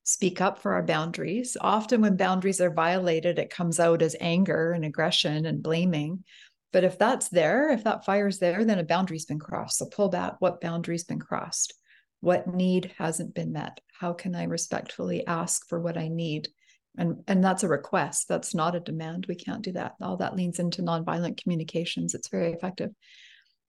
[0.03, 1.57] speak up for our boundaries.
[1.61, 6.25] Often when boundaries are violated it comes out as anger and aggression and blaming
[6.73, 9.79] but if that's there, if that fire's there, then a boundary's been crossed.
[9.79, 11.75] So pull back what boundary's been crossed?
[12.21, 13.81] What need hasn't been met?
[13.99, 16.49] How can I respectfully ask for what I need?
[16.97, 18.29] And, and that's a request.
[18.29, 19.27] That's not a demand.
[19.27, 19.95] We can't do that.
[20.01, 22.15] All that leans into nonviolent communications.
[22.15, 22.91] It's very effective.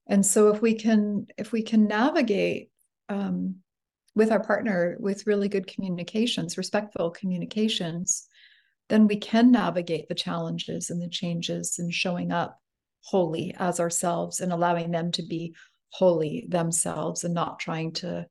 [0.08, 2.70] And so if we can, if we can navigate
[3.10, 3.58] um,
[4.16, 8.28] with our partner with really good communications, respectful communications,
[8.90, 12.60] then we can navigate the challenges and the changes and showing up
[13.04, 15.56] wholly as ourselves and allowing them to be
[15.90, 18.26] wholly themselves and not trying to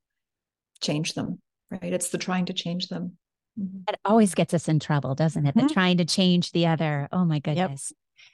[0.81, 1.39] change them
[1.71, 1.93] right?
[1.93, 3.17] It's the trying to change them.
[3.59, 3.79] Mm-hmm.
[3.89, 5.55] it always gets us in trouble doesn't it?
[5.55, 5.67] Mm-hmm.
[5.67, 7.09] the trying to change the other.
[7.11, 7.91] Oh my goodness.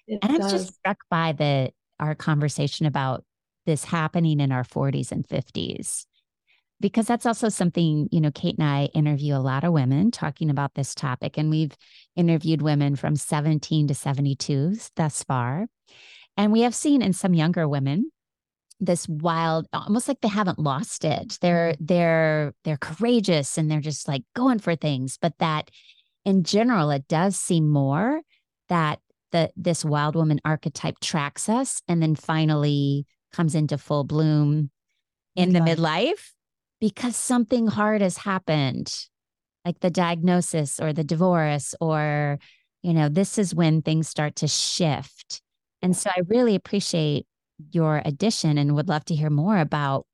[0.08, 0.20] Yep.
[0.22, 3.24] and i'm just struck by the our conversation about
[3.66, 6.06] this happening in our 40s and 50s
[6.80, 10.50] because that's also something you know kate and i interview a lot of women talking
[10.50, 11.76] about this topic and we've
[12.16, 15.68] interviewed women from 17 to 72 thus far
[16.38, 18.12] and we have seen in some younger women
[18.80, 21.38] this wild almost like they haven't lost it.
[21.42, 21.86] They're mm-hmm.
[21.86, 25.18] they're they're courageous and they're just like going for things.
[25.20, 25.72] But that
[26.26, 28.22] in general it does seem more
[28.70, 29.00] that
[29.32, 34.70] the this wild woman archetype tracks us and then finally comes into full bloom
[35.36, 36.32] in the midlife.
[36.80, 38.94] because something hard has happened
[39.66, 42.40] like the diagnosis or the divorce or
[42.84, 45.42] you know this is when things start to shift
[45.82, 47.26] and so I really appreciate
[47.72, 50.06] your addition and would love to hear more about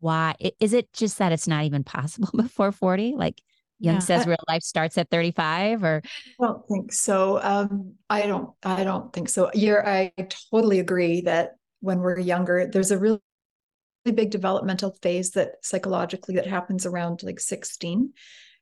[0.00, 3.40] why is it just that it's not even possible before 40 like
[3.78, 4.00] young yeah.
[4.00, 6.02] says real life starts at 35 or?
[6.04, 7.40] I don't think so.
[7.42, 9.50] Um, i don't i don't think so.
[9.54, 10.12] You're i
[10.50, 13.20] totally agree that when we're younger there's a really
[14.04, 18.12] big developmental phase that psychologically that happens around like 16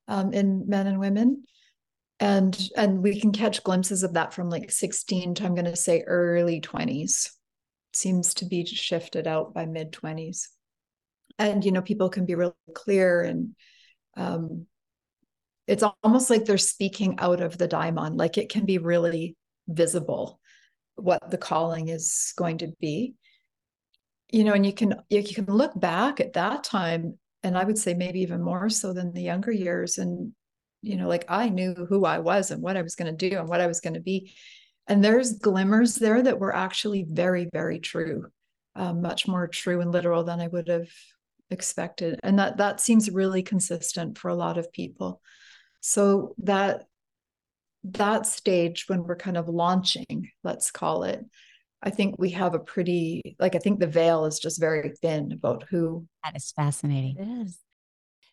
[0.08, 1.44] um, in men and women
[2.20, 5.76] and and we can catch glimpses of that from like 16 to i'm going to
[5.76, 7.30] say early 20s
[7.92, 10.48] seems to be shifted out by mid 20s
[11.38, 13.54] and you know people can be really clear and
[14.16, 14.66] um
[15.66, 19.36] it's almost like they're speaking out of the daimon like it can be really
[19.68, 20.40] visible
[20.98, 23.14] what the calling is going to be.
[24.30, 27.78] You know and you can you can look back at that time and i would
[27.78, 30.32] say maybe even more so than the younger years and
[30.82, 33.38] you know like i knew who i was and what i was going to do
[33.38, 34.32] and what i was going to be.
[34.90, 38.26] And there's glimmers there that were actually very very true
[38.74, 40.88] um, much more true and literal than i would have
[41.50, 42.20] expected.
[42.22, 45.20] And that that seems really consistent for a lot of people.
[45.80, 46.84] So that
[47.84, 51.24] that stage when we're kind of launching let's call it
[51.80, 55.30] i think we have a pretty like i think the veil is just very thin
[55.30, 57.16] about who that is fascinating.
[57.18, 57.58] It is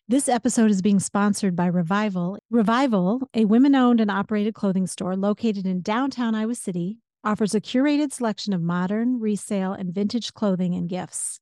[0.08, 2.38] this episode is being sponsored by Revival.
[2.48, 7.60] Revival, a women owned and operated clothing store located in downtown Iowa City, offers a
[7.60, 11.40] curated selection of modern, resale, and vintage clothing and gifts.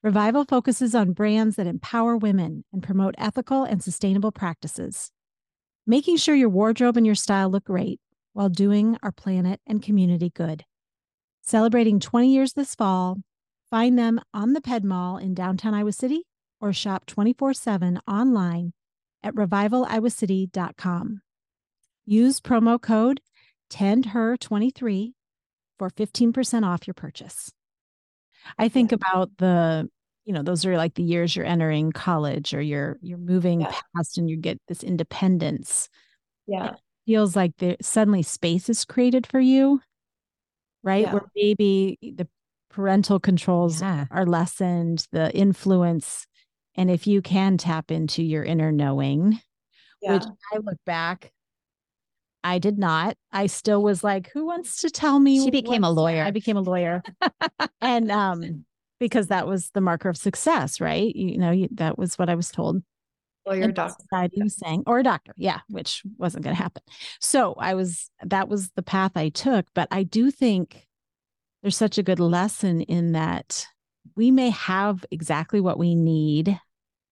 [0.00, 5.10] Revival focuses on brands that empower women and promote ethical and sustainable practices,
[5.84, 7.98] making sure your wardrobe and your style look great
[8.32, 10.64] while doing our planet and community good.
[11.42, 13.16] Celebrating 20 years this fall,
[13.70, 16.22] find them on the Ped Mall in downtown Iowa City
[16.64, 18.72] or shop 24 7 online
[19.22, 21.20] at revivaliowacity.com.
[22.06, 23.20] Use promo code
[23.70, 25.12] TENDHER23
[25.78, 27.52] for 15% off your purchase.
[28.58, 28.96] I think yeah.
[28.96, 29.90] about the,
[30.24, 33.74] you know, those are like the years you're entering college or you're you're moving yeah.
[33.94, 35.90] past and you get this independence.
[36.46, 36.70] Yeah.
[36.70, 39.80] It feels like there suddenly space is created for you,
[40.82, 41.02] right?
[41.02, 41.12] Yeah.
[41.12, 42.26] Where maybe the
[42.70, 46.26] parental controls are lessened, the influence
[46.76, 49.40] and if you can tap into your inner knowing,
[50.02, 50.14] yeah.
[50.14, 51.32] which I look back,
[52.42, 53.16] I did not.
[53.32, 55.42] I still was like, who wants to tell me?
[55.42, 56.22] She became a lawyer.
[56.22, 57.02] I became a lawyer.
[57.80, 58.64] and um,
[59.00, 61.14] because that was the marker of success, right?
[61.14, 62.82] You, know, you, that was what I was told.
[63.46, 64.02] Lawyer, doctor.
[64.02, 66.82] Society was saying, or a doctor, yeah, which wasn't going to happen.
[67.20, 69.66] So I was, that was the path I took.
[69.74, 70.86] But I do think
[71.62, 73.66] there's such a good lesson in that
[74.16, 76.58] we may have exactly what we need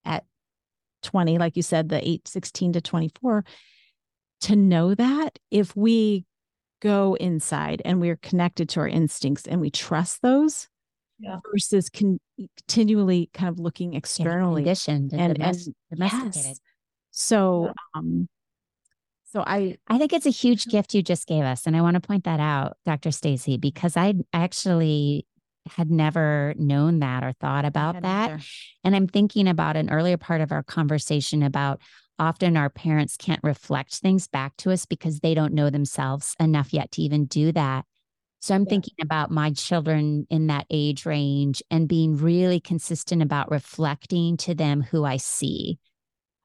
[0.05, 0.25] at
[1.03, 3.45] 20, like you said, the 8, 16 to 24,
[4.41, 6.25] to know that if we
[6.81, 10.67] go inside and we're connected to our instincts and we trust those
[11.19, 11.39] yeah.
[11.51, 16.45] versus con- continually kind of looking externally conditioned and, and, and domesticated.
[16.47, 16.59] Yes.
[17.11, 18.27] So, um,
[19.31, 21.95] so I I think it's a huge gift you just gave us, and I want
[21.95, 23.11] to point that out, Dr.
[23.11, 25.25] Stacey, because I actually
[25.67, 28.31] had never known that or thought about that.
[28.31, 28.41] Either.
[28.83, 31.81] And I'm thinking about an earlier part of our conversation about
[32.19, 36.73] often our parents can't reflect things back to us because they don't know themselves enough
[36.73, 37.85] yet to even do that.
[38.39, 38.69] So I'm yeah.
[38.69, 44.53] thinking about my children in that age range and being really consistent about reflecting to
[44.53, 45.79] them who I see.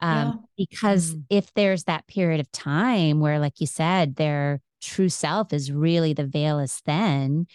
[0.00, 0.66] Um, yeah.
[0.66, 5.52] Because mm if there's that period of time where, like you said, their true self
[5.52, 7.46] is really the veil is thin,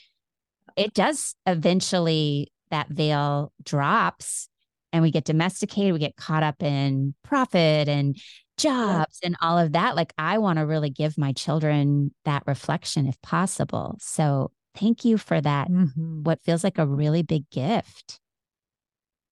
[0.75, 4.47] it does eventually, that veil drops
[4.91, 8.17] and we get domesticated, we get caught up in profit and
[8.57, 9.27] jobs yeah.
[9.27, 9.95] and all of that.
[9.95, 13.97] Like, I want to really give my children that reflection if possible.
[13.99, 15.69] So, thank you for that.
[15.69, 16.23] Mm-hmm.
[16.23, 18.19] What feels like a really big gift.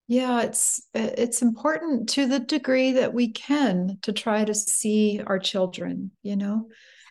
[0.07, 5.39] Yeah, it's it's important to the degree that we can to try to see our
[5.39, 6.67] children, you know.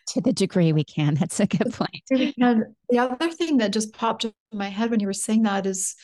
[0.08, 1.14] To the degree we can.
[1.14, 2.02] That's a good point.
[2.10, 5.66] And the other thing that just popped in my head when you were saying that
[5.66, 5.94] is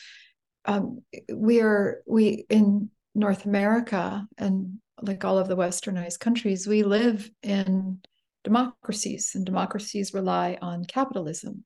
[0.65, 1.01] um,
[1.33, 7.29] we are we in North America and like all of the westernized countries, we live
[7.43, 7.99] in
[8.43, 11.63] democracies, and democracies rely on capitalism.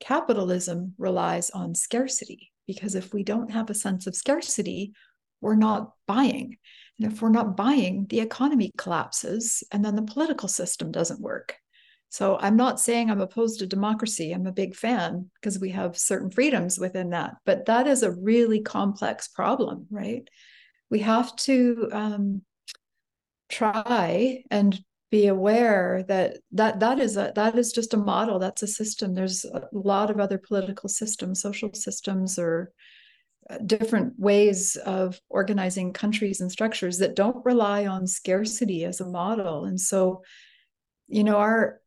[0.00, 4.92] Capitalism relies on scarcity because if we don't have a sense of scarcity,
[5.40, 6.56] we're not buying.
[6.98, 11.56] And if we're not buying, the economy collapses and then the political system doesn't work.
[12.12, 14.32] So I'm not saying I'm opposed to democracy.
[14.32, 17.36] I'm a big fan because we have certain freedoms within that.
[17.46, 20.28] But that is a really complex problem, right?
[20.90, 22.42] We have to um,
[23.48, 24.78] try and
[25.10, 29.12] be aware that that that is a that is just a model that's a system
[29.12, 32.72] there's a lot of other political systems social systems or
[33.50, 39.06] uh, different ways of organizing countries and structures that don't rely on scarcity as a
[39.06, 40.22] model and so
[41.08, 41.81] you know our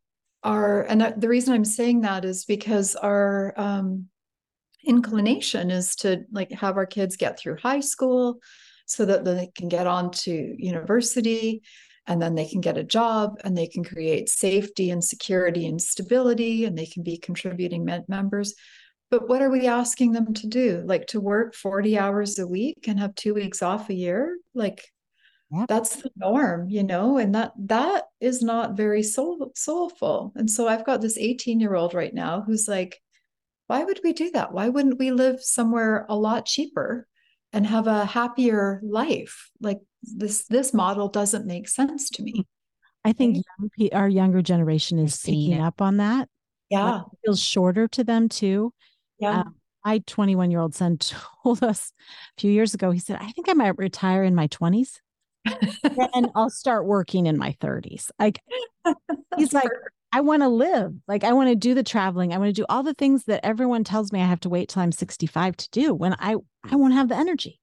[0.46, 4.06] our and the reason i'm saying that is because our um,
[4.86, 8.38] inclination is to like have our kids get through high school
[8.86, 11.60] so that they can get on to university
[12.06, 15.82] and then they can get a job and they can create safety and security and
[15.82, 18.54] stability and they can be contributing members.
[19.10, 20.84] But what are we asking them to do?
[20.86, 24.38] Like to work 40 hours a week and have two weeks off a year?
[24.54, 24.84] Like
[25.52, 25.68] Yep.
[25.68, 30.32] that's the norm you know and that that is not very soul, soulful.
[30.34, 33.00] And so i've got this 18 year old right now who's like
[33.66, 34.52] why would we do that?
[34.52, 37.08] Why wouldn't we live somewhere a lot cheaper
[37.52, 39.50] and have a happier life?
[39.60, 42.46] Like this this model doesn't make sense to me.
[43.04, 46.28] I think young, our younger generation is picking up on that.
[46.70, 47.00] Yeah.
[47.00, 48.72] it feels shorter to them too.
[49.18, 49.40] Yeah.
[49.40, 50.98] Um, my 21 year old son
[51.42, 51.92] told us
[52.36, 54.98] a few years ago he said i think i might retire in my 20s
[56.14, 58.10] and I'll start working in my 30s.
[58.18, 58.40] Like
[59.36, 59.70] he's like,
[60.12, 60.94] I want to live.
[61.08, 62.32] Like I want to do the traveling.
[62.32, 64.68] I want to do all the things that everyone tells me I have to wait
[64.68, 67.60] till I'm 65 to do when I I won't have the energy.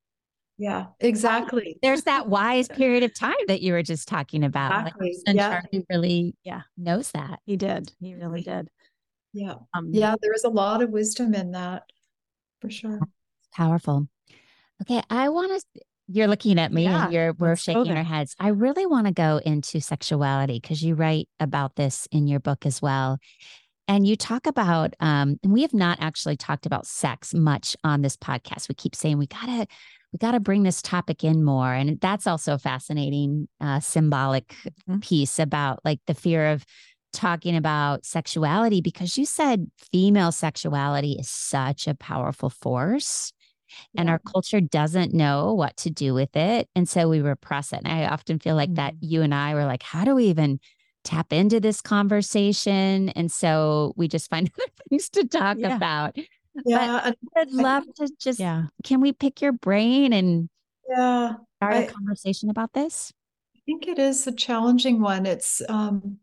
[0.58, 1.80] Yeah, exactly.
[1.82, 4.82] There's that wise period of time that you were just talking about.
[4.82, 5.18] Exactly.
[5.26, 5.62] Like, yeah.
[5.62, 7.40] Charlie really yeah knows that.
[7.46, 7.92] He did.
[8.00, 8.70] He really did.
[9.34, 9.56] Yeah.
[9.74, 11.84] Um, yeah, there is a lot of wisdom in that
[12.62, 13.00] for sure.
[13.52, 14.08] Powerful.
[14.82, 15.82] Okay, I want to
[16.14, 18.36] you're looking at me yeah, and you're we're shaking our heads.
[18.39, 22.66] I really want to go into sexuality because you write about this in your book
[22.66, 23.18] as well.
[23.88, 28.01] And you talk about, um, and we have not actually talked about sex much on
[28.01, 28.70] this podcast.
[28.70, 29.68] We keep saying we gotta,
[30.14, 34.99] we gotta bring this topic in more, and that's also a fascinating, uh, symbolic mm-hmm.
[34.99, 36.64] piece about like the fear of
[37.11, 43.34] talking about sexuality because you said female sexuality is such a powerful force
[43.98, 46.70] and our culture doesn't know what to do with it.
[46.76, 47.82] And so we repress it.
[47.84, 48.76] And I often feel like mm-hmm.
[48.76, 50.60] that you and I were like, how do we even
[51.04, 53.10] tap into this conversation?
[53.10, 55.76] And so we just find other things to talk yeah.
[55.76, 56.18] about.
[56.66, 57.12] Yeah.
[57.12, 58.64] But I'd love to just, yeah.
[58.84, 60.50] can we pick your brain and
[60.90, 63.12] yeah, start I, a conversation about this?
[63.56, 65.26] I think it is a challenging one.
[65.26, 66.20] It's, um,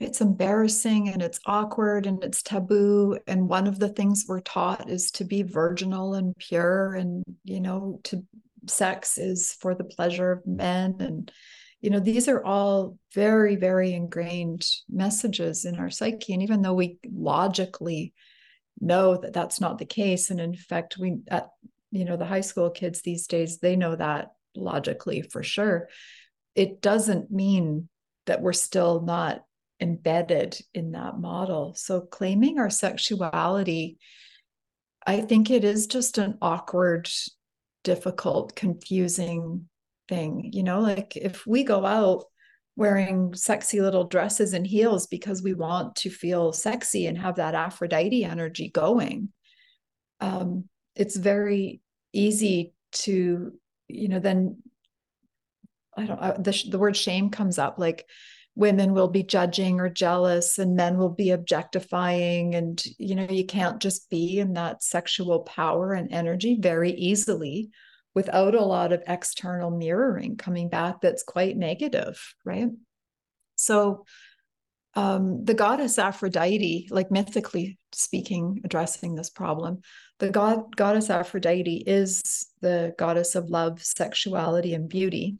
[0.00, 4.90] it's embarrassing and it's awkward and it's taboo and one of the things we're taught
[4.90, 8.24] is to be virginal and pure and you know to
[8.66, 11.30] sex is for the pleasure of men and
[11.80, 16.74] you know these are all very very ingrained messages in our psyche and even though
[16.74, 18.12] we logically
[18.80, 21.48] know that that's not the case and in fact we at
[21.92, 25.88] you know the high school kids these days they know that logically for sure
[26.56, 27.88] it doesn't mean
[28.26, 29.42] that we're still not
[29.84, 33.98] embedded in that model so claiming our sexuality
[35.06, 37.08] i think it is just an awkward
[37.84, 39.68] difficult confusing
[40.08, 42.24] thing you know like if we go out
[42.76, 47.54] wearing sexy little dresses and heels because we want to feel sexy and have that
[47.54, 49.28] Aphrodite energy going.
[50.20, 50.64] Um,
[50.96, 51.80] it's very
[52.12, 53.52] easy to,
[53.88, 54.58] you know, then
[55.96, 58.06] I don't, uh, the, the word shame comes up like
[58.56, 62.54] women will be judging or jealous and men will be objectifying.
[62.54, 67.70] And, you know, you can't just be in that sexual power and energy very easily
[68.14, 72.68] without a lot of external mirroring coming back that's quite negative, right?
[73.56, 74.04] So,
[74.96, 79.80] um, the goddess Aphrodite, like mythically speaking, addressing this problem,
[80.20, 82.22] the god goddess Aphrodite is
[82.60, 85.38] the goddess of love, sexuality, and beauty.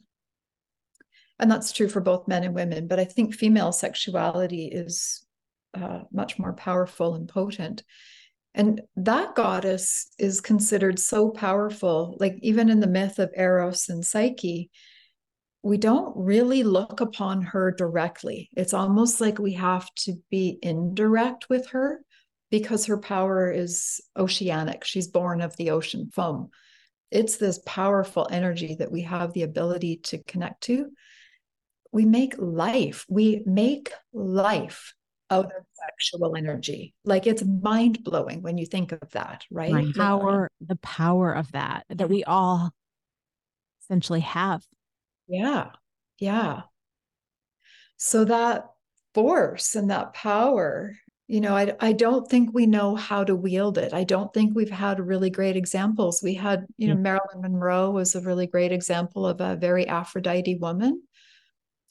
[1.39, 2.87] And that's true for both men and women.
[2.87, 5.25] But I think female sexuality is
[5.73, 7.83] uh, much more powerful and potent.
[8.53, 14.05] And that goddess is considered so powerful, like even in the myth of Eros and
[14.05, 14.69] Psyche,
[15.61, 18.49] we don't really look upon her directly.
[18.55, 22.01] It's almost like we have to be indirect with her
[22.51, 24.85] because her power is oceanic.
[24.85, 26.49] She's born of the ocean foam.
[27.11, 30.91] It's this powerful energy that we have the ability to connect to.
[31.95, 34.93] We make life, we make life
[35.29, 36.93] out of sexual energy.
[37.05, 39.71] Like it's mind blowing when you think of that, right?
[39.71, 42.71] The power, the power of that that we all
[43.81, 44.61] essentially have.
[45.29, 45.69] Yeah.
[46.19, 46.63] Yeah.
[47.95, 48.65] So that
[49.13, 50.97] force and that power,
[51.29, 53.93] you know, I, I don't think we know how to wield it.
[53.93, 56.21] I don't think we've had really great examples.
[56.21, 57.03] We had, you know, mm-hmm.
[57.03, 61.01] Marilyn Monroe was a really great example of a very Aphrodite woman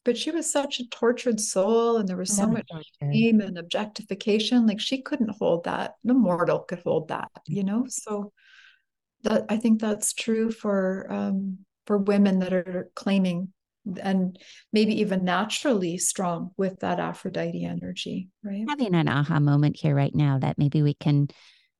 [0.05, 2.69] but she was such a tortured soul and there was so much
[3.01, 7.87] shame and objectification like she couldn't hold that no mortal could hold that you know?
[7.89, 8.33] So
[9.23, 13.53] that i think that's true for um, for women that are claiming
[14.01, 14.39] and
[14.73, 18.65] maybe even naturally strong with that aphrodite energy right?
[18.69, 21.29] Having an aha moment here right now that maybe we can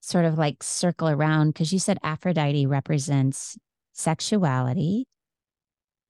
[0.01, 3.57] sort of like circle around because you said aphrodite represents
[3.93, 5.07] sexuality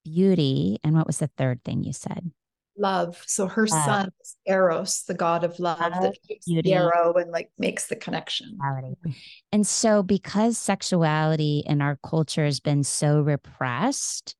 [0.05, 0.79] beauty.
[0.83, 2.31] And what was the third thing you said?
[2.77, 3.21] Love.
[3.25, 3.85] So her love.
[3.85, 6.69] son is Eros, the god of love, love that shoots beauty.
[6.69, 8.57] the arrow and like makes the connection.
[9.51, 14.35] And so because sexuality in our culture has been so repressed,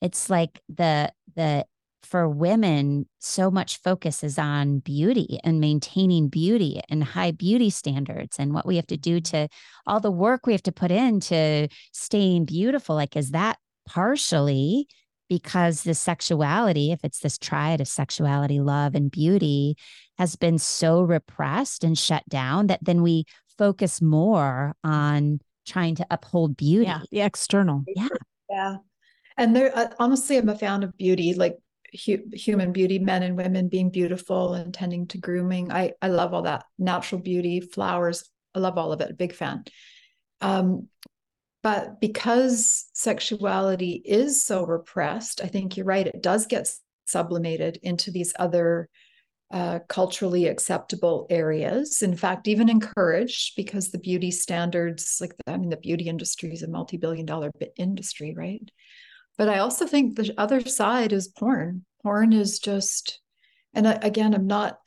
[0.00, 1.66] it's like the the
[2.06, 8.38] for women, so much focus is on beauty and maintaining beauty and high beauty standards
[8.38, 9.48] and what we have to do to
[9.86, 12.94] all the work we have to put into staying beautiful.
[12.94, 14.88] Like, is that partially
[15.28, 19.76] because the sexuality, if it's this triad of sexuality, love, and beauty,
[20.18, 23.24] has been so repressed and shut down that then we
[23.58, 26.86] focus more on trying to uphold beauty.
[26.86, 27.84] Yeah, the external.
[27.94, 28.08] Yeah.
[28.48, 28.76] Yeah.
[29.36, 31.56] And there, uh, honestly, I'm a fan of beauty, like
[32.06, 35.72] hu- human beauty, men and women being beautiful and tending to grooming.
[35.72, 38.30] I, I love all that natural beauty, flowers.
[38.54, 39.18] I love all of it.
[39.18, 39.64] Big fan.
[40.40, 40.88] Um,
[41.66, 46.70] but because sexuality is so repressed, I think you're right, it does get
[47.06, 48.88] sublimated into these other
[49.50, 52.02] uh, culturally acceptable areas.
[52.02, 56.62] In fact, even encouraged because the beauty standards, like I mean, the beauty industry is
[56.62, 58.70] a multi billion dollar industry, right?
[59.36, 61.84] But I also think the other side is porn.
[62.04, 63.20] Porn is just,
[63.74, 64.78] and again, I'm not,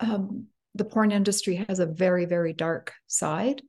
[0.00, 3.60] um, the porn industry has a very, very dark side.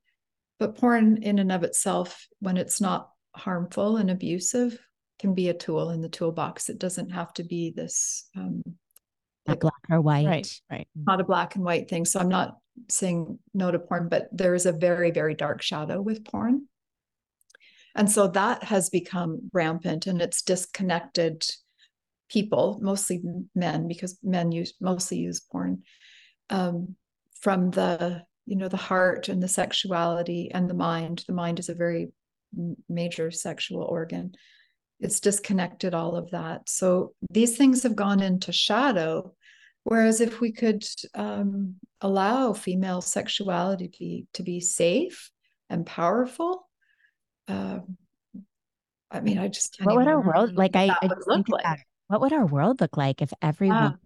[0.60, 4.78] But porn, in and of itself, when it's not harmful and abusive,
[5.20, 6.70] can be a tool in the toolbox.
[6.70, 8.64] It doesn't have to be this um,
[9.48, 10.26] like black or white.
[10.28, 10.88] Right, right.
[10.96, 12.06] Not a black and white thing.
[12.06, 12.58] So I'm not
[12.90, 16.68] saying no to porn, but there is a very, very dark shadow with porn.
[17.96, 21.46] And so that has become rampant and it's disconnected
[22.30, 23.22] people, mostly
[23.56, 25.84] men, because men use mostly use porn,
[26.50, 26.96] um,
[27.42, 31.24] from the you know the heart and the sexuality and the mind.
[31.28, 32.12] The mind is a very
[32.88, 34.34] major sexual organ.
[35.00, 36.68] It's disconnected all of that.
[36.68, 39.34] So these things have gone into shadow.
[39.84, 40.84] Whereas if we could
[41.16, 45.32] um, allow female sexuality to be to be safe
[45.70, 46.68] and powerful
[47.48, 47.80] uh,
[49.12, 51.86] i mean i just what would our world like i, I look like.
[52.08, 53.98] what would our world look like if everyone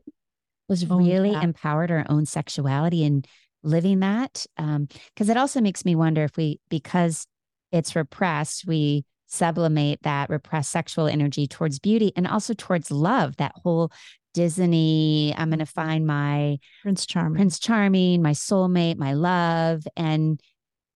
[0.70, 1.44] was really yeah.
[1.44, 3.28] empowered our own sexuality and
[3.64, 4.46] living that.
[4.58, 7.26] Um, because it also makes me wonder if we, because
[7.72, 13.54] it's repressed, we sublimate that repressed sexual energy towards beauty and also towards love, that
[13.56, 13.92] whole
[14.34, 17.36] Disney, I'm going to find my Prince Charming.
[17.36, 19.84] Prince Charming, my soulmate, my love.
[19.96, 20.40] And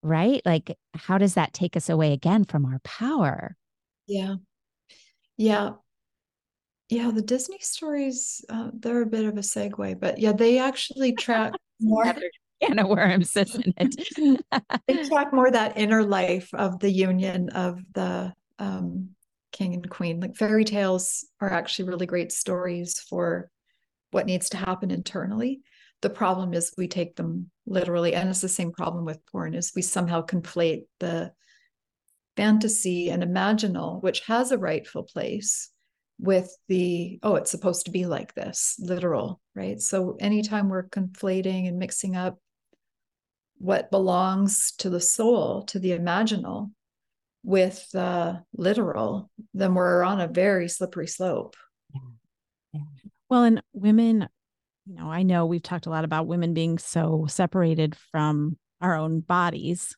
[0.02, 3.56] right, like, how does that take us away again from our power?
[4.08, 4.36] Yeah.
[5.38, 5.72] Yeah.
[6.90, 7.12] Yeah.
[7.12, 11.54] The Disney stories, uh, they're a bit of a segue, but yeah, they actually track
[11.80, 12.16] more.
[12.62, 14.44] Can of worms, isn't it?
[14.88, 19.10] they more that inner life of the union of the um,
[19.52, 20.20] king and queen.
[20.20, 23.50] Like fairy tales are actually really great stories for
[24.12, 25.62] what needs to happen internally.
[26.02, 29.74] The problem is we take them literally, and it's the same problem with porn is
[29.76, 31.32] we somehow conflate the
[32.36, 35.72] fantasy and imaginal, which has a rightful place,
[36.20, 39.80] with the oh, it's supposed to be like this, literal, right?
[39.80, 42.38] So anytime we're conflating and mixing up
[43.60, 46.72] what belongs to the soul, to the imaginal,
[47.44, 51.56] with the literal, then we're on a very slippery slope.
[51.94, 52.02] Yeah.
[52.74, 52.82] Yeah.
[53.30, 54.28] Well, and women,
[54.86, 58.96] you know, I know we've talked a lot about women being so separated from our
[58.96, 59.96] own bodies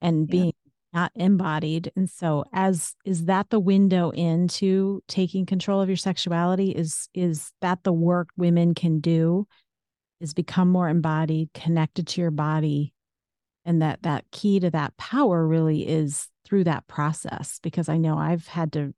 [0.00, 0.52] and being
[0.92, 1.00] yeah.
[1.00, 1.90] not embodied.
[1.96, 6.70] And so as is that the window into taking control of your sexuality?
[6.70, 9.48] Is is that the work women can do?
[10.20, 12.94] Is become more embodied, connected to your body.
[13.64, 18.16] And that that key to that power really is through that process because I know
[18.16, 18.94] I've had to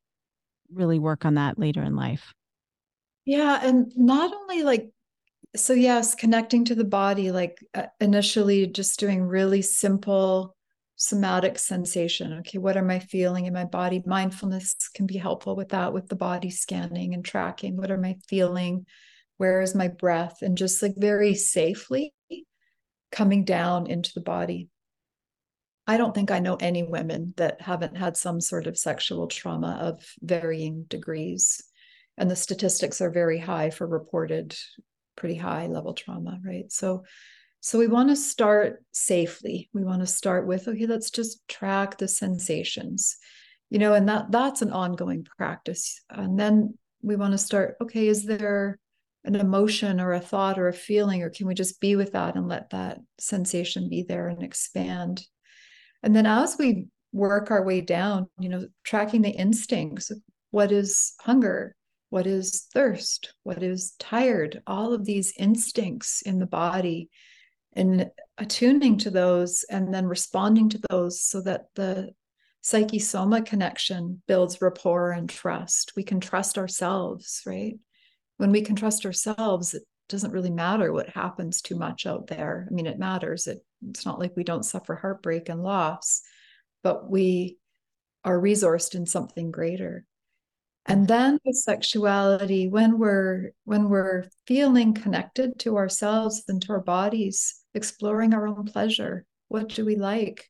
[0.73, 2.35] really work on that later in life.
[3.25, 3.61] Yeah.
[3.63, 4.91] And not only like,
[5.57, 10.55] so yes, connecting to the body, like uh, initially just doing really simple
[10.97, 12.35] somatic sensation.
[12.41, 14.03] Okay, what am I feeling in my body?
[14.05, 17.77] Mindfulness can be helpful with that, with the body scanning and tracking.
[17.77, 18.85] What am I feeling?
[19.39, 20.39] Where is my breath?
[20.43, 22.13] And just like very safely
[23.11, 24.69] coming down into the body.
[25.87, 29.79] I don't think I know any women that haven't had some sort of sexual trauma
[29.81, 31.63] of varying degrees.
[32.19, 34.55] And the statistics are very high for reported
[35.17, 36.71] pretty high level trauma, right?
[36.71, 37.05] So
[37.61, 39.69] so we want to start safely.
[39.73, 43.17] We want to start with okay, let's just track the sensations.
[43.71, 46.03] You know, and that that's an ongoing practice.
[46.11, 48.79] And then we want to start okay, is there
[49.25, 52.37] an emotion or a thought or a feeling or can we just be with that
[52.37, 55.27] and let that sensation be there and expand
[56.03, 60.13] and then as we work our way down, you know, tracking the instincts
[60.51, 61.75] what is hunger?
[62.11, 63.35] What is thirst?
[63.43, 64.63] What is tired?
[64.67, 67.11] All of these instincts in the body
[67.75, 72.11] and attuning to those and then responding to those so that the
[72.63, 75.93] psyche soma connection builds rapport and trust.
[75.97, 77.79] We can trust ourselves, right?
[78.39, 82.67] When we can trust ourselves, it doesn't really matter what happens too much out there.
[82.69, 83.47] I mean, it matters.
[83.47, 86.23] It it's not like we don't suffer heartbreak and loss,
[86.83, 87.59] but we
[88.25, 90.05] are resourced in something greater.
[90.87, 96.81] And then with sexuality, when we're when we're feeling connected to ourselves and to our
[96.81, 99.27] bodies, exploring our own pleasure.
[99.49, 100.49] What do we like?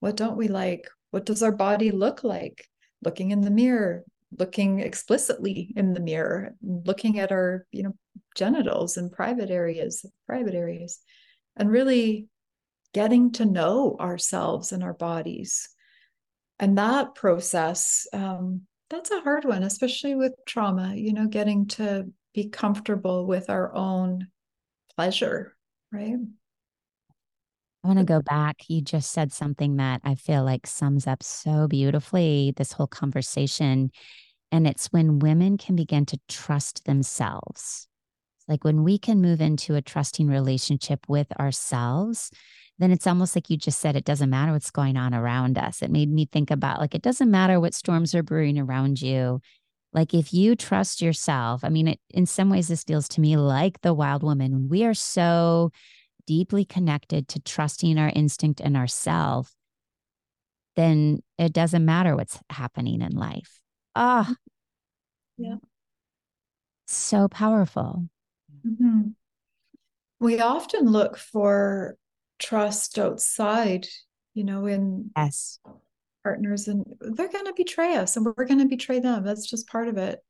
[0.00, 0.88] What don't we like?
[1.10, 2.66] What does our body look like?
[3.02, 4.04] Looking in the mirror,
[4.36, 7.94] looking explicitly in the mirror, looking at our, you know,
[8.36, 11.00] genitals and private areas, private areas,
[11.56, 12.28] and really
[12.94, 15.68] getting to know ourselves and our bodies.
[16.58, 22.06] And that process, um, that's a hard one, especially with trauma, you know, getting to
[22.34, 24.28] be comfortable with our own
[24.96, 25.54] pleasure,
[25.92, 26.16] right?
[27.88, 28.68] I want to go back.
[28.68, 33.92] You just said something that I feel like sums up so beautifully this whole conversation.
[34.52, 37.88] And it's when women can begin to trust themselves.
[38.46, 42.30] Like when we can move into a trusting relationship with ourselves,
[42.78, 45.80] then it's almost like you just said, it doesn't matter what's going on around us.
[45.80, 49.40] It made me think about like, it doesn't matter what storms are brewing around you.
[49.94, 53.38] Like, if you trust yourself, I mean, it, in some ways, this feels to me
[53.38, 54.68] like the wild woman.
[54.68, 55.72] We are so
[56.28, 59.56] deeply connected to trusting our instinct and ourself,
[60.76, 63.60] then it doesn't matter what's happening in life.
[63.96, 64.34] Ah, oh,
[65.38, 65.56] yeah.
[66.86, 68.04] So powerful.
[68.66, 69.12] Mm-hmm.
[70.20, 71.96] We often look for
[72.38, 73.88] trust outside,
[74.34, 75.60] you know, in yes.
[76.22, 79.24] partners, and they're going to betray us and we're going to betray them.
[79.24, 80.20] That's just part of it.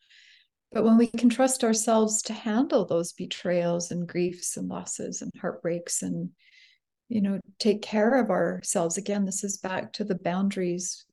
[0.70, 5.32] But when we can trust ourselves to handle those betrayals and griefs and losses and
[5.40, 6.30] heartbreaks and,
[7.08, 11.06] you know, take care of ourselves, again, this is back to the boundaries,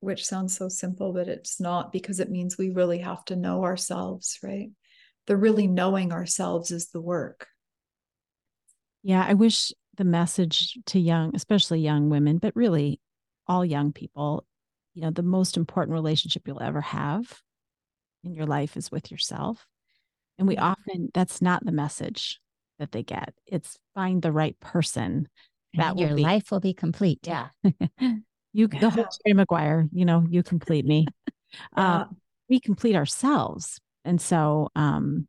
[0.00, 3.62] which sounds so simple, but it's not because it means we really have to know
[3.62, 4.70] ourselves, right?
[5.28, 7.46] The really knowing ourselves is the work.
[9.04, 13.00] Yeah, I wish the message to young, especially young women, but really
[13.46, 14.44] all young people,
[14.94, 17.40] you know, the most important relationship you'll ever have
[18.26, 19.66] in your life is with yourself.
[20.38, 22.40] And we often, that's not the message
[22.78, 23.32] that they get.
[23.46, 25.28] It's find the right person.
[25.74, 27.20] That your be, life will be complete.
[27.24, 27.48] Yeah.
[28.52, 31.06] you, the whole Jerry Maguire, you know, you complete me.
[31.76, 31.86] yeah.
[32.00, 32.04] uh,
[32.48, 33.78] we complete ourselves.
[34.04, 35.28] And so, um,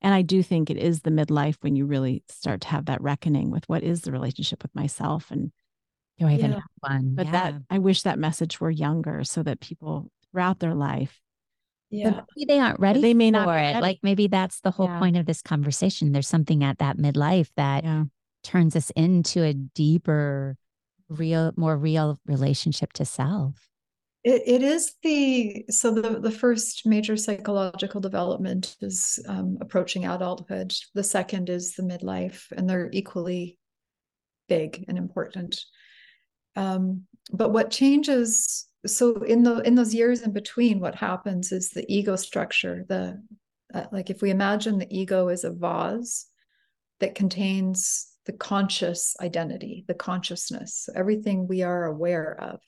[0.00, 3.02] and I do think it is the midlife when you really start to have that
[3.02, 5.52] reckoning with what is the relationship with myself and
[6.18, 6.56] do I even yeah.
[6.56, 7.14] have one?
[7.14, 7.32] But yeah.
[7.32, 11.20] that I wish that message were younger so that people throughout their life
[11.90, 12.20] yeah.
[12.36, 13.80] maybe they aren't ready they may not for it.
[13.80, 14.98] Like maybe that's the whole yeah.
[14.98, 16.12] point of this conversation.
[16.12, 18.04] There's something at that midlife that yeah.
[18.42, 20.56] turns us into a deeper,
[21.08, 23.68] real, more real relationship to self.
[24.24, 30.74] It, it is the so the the first major psychological development is um, approaching adulthood.
[30.94, 33.58] The second is the midlife, and they're equally
[34.48, 35.60] big and important.
[36.56, 41.70] Um, but what changes so in the in those years in between what happens is
[41.70, 43.20] the ego structure the
[43.74, 46.26] uh, like if we imagine the ego is a vase
[47.00, 52.60] that contains the conscious identity the consciousness everything we are aware of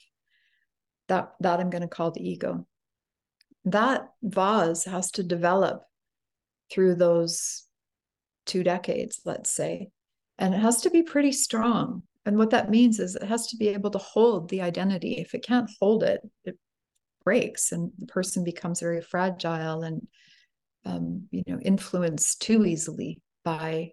[1.08, 2.66] that that i'm going to call the ego.
[3.66, 5.82] That vase has to develop
[6.72, 7.64] through those
[8.46, 9.90] two decades let's say
[10.38, 13.56] and it has to be pretty strong and what that means is it has to
[13.56, 15.14] be able to hold the identity.
[15.14, 16.58] If it can't hold it, it
[17.24, 20.06] breaks and the person becomes very fragile and
[20.84, 23.90] um, you know influenced too easily by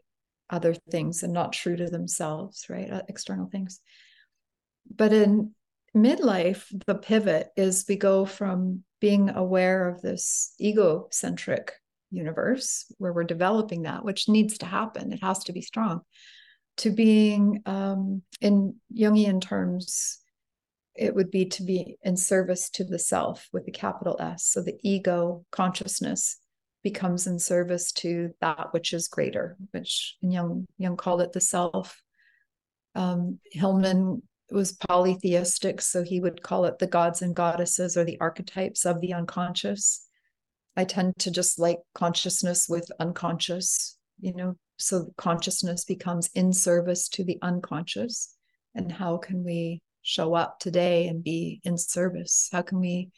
[0.49, 2.91] other things and not true to themselves, right?
[2.91, 3.81] Uh, external things.
[4.93, 5.53] But in
[5.95, 11.73] midlife, the pivot is we go from being aware of this egocentric
[12.11, 15.11] universe where we're developing that, which needs to happen.
[15.11, 16.01] It has to be strong
[16.77, 20.19] to being um, in Jungian terms,
[20.95, 24.45] it would be to be in service to the self with the capital S.
[24.45, 26.37] So the ego consciousness
[26.83, 32.01] becomes in service to that which is greater, which Jung, Jung called it the self.
[32.95, 38.19] Um, Hillman was polytheistic, so he would call it the gods and goddesses or the
[38.19, 40.05] archetypes of the unconscious.
[40.75, 47.09] I tend to just like consciousness with unconscious, you know, so consciousness becomes in service
[47.09, 48.35] to the unconscious.
[48.75, 52.49] And how can we show up today and be in service?
[52.51, 53.11] How can we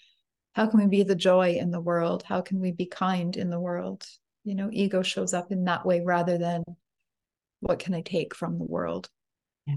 [0.53, 2.23] how can we be the joy in the world?
[2.23, 4.05] How can we be kind in the world?
[4.43, 6.63] You know ego shows up in that way rather than
[7.59, 9.09] what can i take from the world?
[9.67, 9.75] Yeah.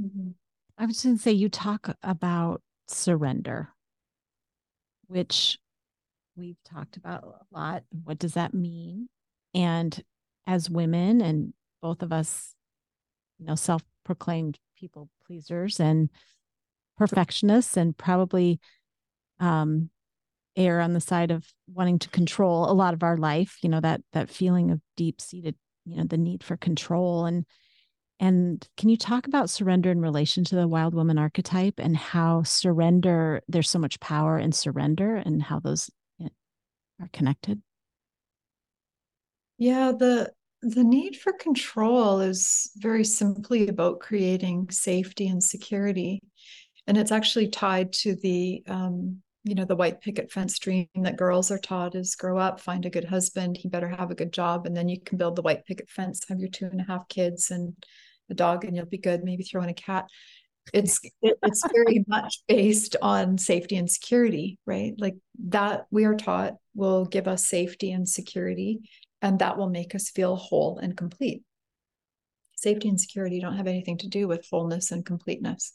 [0.00, 0.30] mm-hmm.
[0.78, 3.70] i was going to say you talk about surrender
[5.08, 5.58] which
[6.36, 9.08] we've talked about a lot what does that mean?
[9.54, 10.02] And
[10.48, 12.54] as women and both of us
[13.38, 16.10] you know self-proclaimed people pleasers and
[16.96, 18.58] perfectionists and probably
[19.38, 19.90] um
[20.56, 23.80] err on the side of wanting to control a lot of our life you know
[23.80, 25.54] that that feeling of deep seated
[25.88, 27.24] you know the need for control.
[27.24, 27.44] And
[28.20, 32.42] and can you talk about surrender in relation to the wild woman archetype and how
[32.42, 35.90] surrender there's so much power in surrender and how those
[36.20, 37.62] are connected?
[39.56, 40.32] Yeah the
[40.62, 46.20] the need for control is very simply about creating safety and security.
[46.86, 51.16] And it's actually tied to the um, you know the white picket fence dream that
[51.16, 54.32] girls are taught is grow up find a good husband he better have a good
[54.32, 56.84] job and then you can build the white picket fence have your two and a
[56.84, 57.72] half kids and
[58.30, 60.06] a dog and you'll be good maybe throw in a cat.
[60.74, 64.92] It's it's very much based on safety and security right?
[64.98, 65.14] Like
[65.48, 68.80] that we are taught will give us safety and security
[69.22, 71.42] and that will make us feel whole and complete.
[72.56, 75.72] Safety and security don't have anything to do with wholeness and completeness.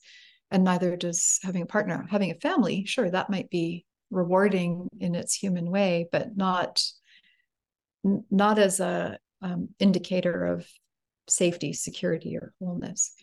[0.51, 2.05] And neither does having a partner.
[2.09, 6.83] Having a family, sure, that might be rewarding in its human way, but not
[8.03, 10.67] not as a um, indicator of
[11.29, 13.13] safety, security, or wholeness.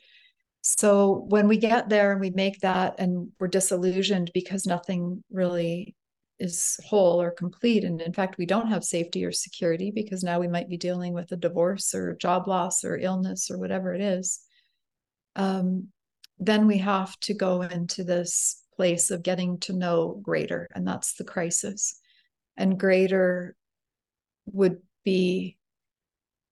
[0.62, 5.94] So when we get there and we make that and we're disillusioned because nothing really
[6.40, 7.84] is whole or complete.
[7.84, 11.12] And in fact, we don't have safety or security because now we might be dealing
[11.12, 14.40] with a divorce or job loss or illness or whatever it is.
[15.36, 15.88] Um,
[16.38, 21.14] then we have to go into this place of getting to know greater, and that's
[21.14, 22.00] the crisis.
[22.56, 23.54] And greater
[24.46, 25.58] would be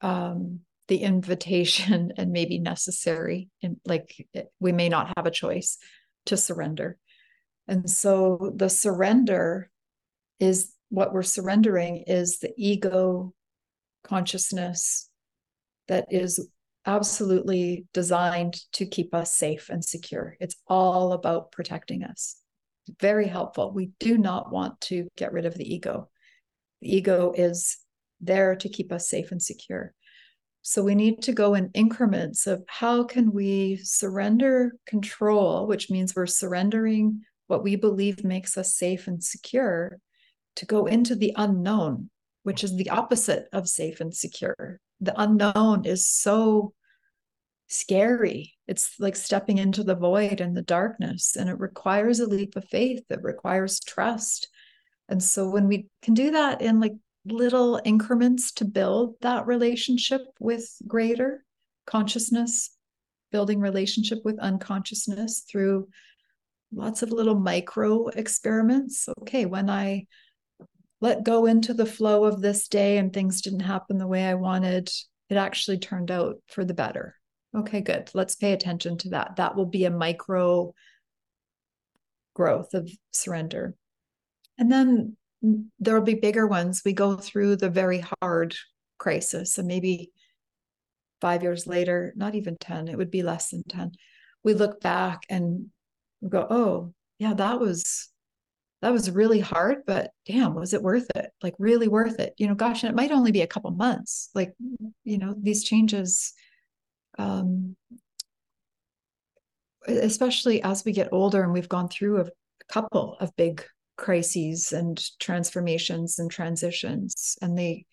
[0.02, 4.28] um, the invitation and maybe necessary, and like
[4.60, 5.78] we may not have a choice
[6.26, 6.98] to surrender.
[7.66, 9.70] And so the surrender
[10.40, 13.34] is what we're surrendering is the ego
[14.04, 15.10] consciousness
[15.88, 16.48] that is
[16.86, 20.36] absolutely designed to keep us safe and secure.
[20.40, 22.36] It's all about protecting us.
[23.00, 23.72] Very helpful.
[23.72, 26.08] We do not want to get rid of the ego.
[26.80, 27.76] The ego is
[28.20, 29.92] there to keep us safe and secure.
[30.62, 36.14] So we need to go in increments of how can we surrender control, which means
[36.14, 39.98] we're surrendering what we believe makes us safe and secure
[40.58, 42.10] to go into the unknown,
[42.42, 44.80] which is the opposite of safe and secure.
[45.00, 46.72] The unknown is so
[47.68, 48.54] scary.
[48.66, 52.64] It's like stepping into the void and the darkness, and it requires a leap of
[52.64, 54.48] faith, it requires trust.
[55.08, 56.94] And so when we can do that in like
[57.24, 61.44] little increments to build that relationship with greater
[61.86, 62.70] consciousness,
[63.30, 65.88] building relationship with unconsciousness through
[66.74, 69.08] lots of little micro experiments.
[69.22, 70.06] Okay, when I
[71.00, 74.34] let go into the flow of this day and things didn't happen the way I
[74.34, 74.90] wanted,
[75.28, 77.14] it actually turned out for the better.
[77.56, 78.10] Okay, good.
[78.14, 79.36] Let's pay attention to that.
[79.36, 80.74] That will be a micro
[82.34, 83.74] growth of surrender.
[84.58, 85.16] And then
[85.78, 86.82] there will be bigger ones.
[86.84, 88.54] We go through the very hard
[88.98, 90.10] crisis, and maybe
[91.20, 93.92] five years later, not even 10, it would be less than 10.
[94.44, 95.66] We look back and
[96.20, 98.10] we go, oh, yeah, that was
[98.80, 101.30] that was really hard, but damn, was it worth it?
[101.42, 102.34] Like really worth it?
[102.38, 104.30] You know, gosh, and it might only be a couple months.
[104.34, 104.54] Like,
[105.04, 106.32] you know, these changes,
[107.18, 107.76] um,
[109.86, 112.30] especially as we get older and we've gone through a
[112.72, 113.64] couple of big
[113.96, 117.84] crises and transformations and transitions and they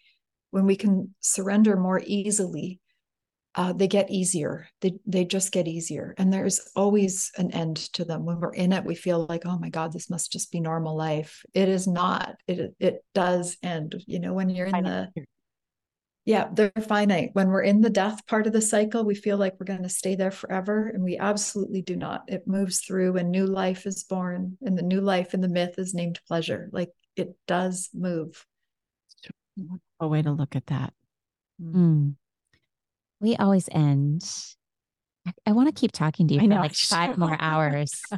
[0.51, 2.79] when we can surrender more easily
[3.55, 8.03] uh, they get easier they, they just get easier and there's always an end to
[8.03, 10.59] them when we're in it we feel like oh my god this must just be
[10.59, 15.09] normal life it is not it it does end you know when you're in the
[16.25, 17.29] yeah, they're finite.
[17.33, 19.89] When we're in the death part of the cycle, we feel like we're going to
[19.89, 20.87] stay there forever.
[20.87, 22.23] And we absolutely do not.
[22.27, 24.57] It moves through and new life is born.
[24.63, 26.67] And the new life in the myth is named pleasure.
[26.71, 28.43] Like it does move.
[29.99, 30.93] A way to look at that.
[31.61, 32.15] Mm.
[33.25, 34.23] We always end.
[35.25, 36.59] I, I want to keep talking to you I for know.
[36.59, 38.01] like five more hours.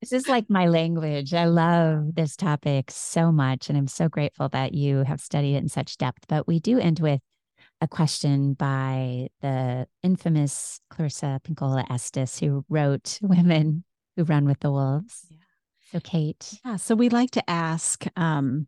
[0.00, 1.32] This is like my language.
[1.32, 3.68] I love this topic so much.
[3.68, 6.24] And I'm so grateful that you have studied it in such depth.
[6.26, 7.20] But we do end with
[7.80, 13.84] a question by the infamous Clarissa Pinkola Estes, who wrote Women
[14.16, 15.24] Who Run with the Wolves.
[15.30, 15.36] Yeah.
[15.92, 16.58] So, Kate.
[16.64, 16.76] Yeah.
[16.76, 18.66] So, we like to ask, um,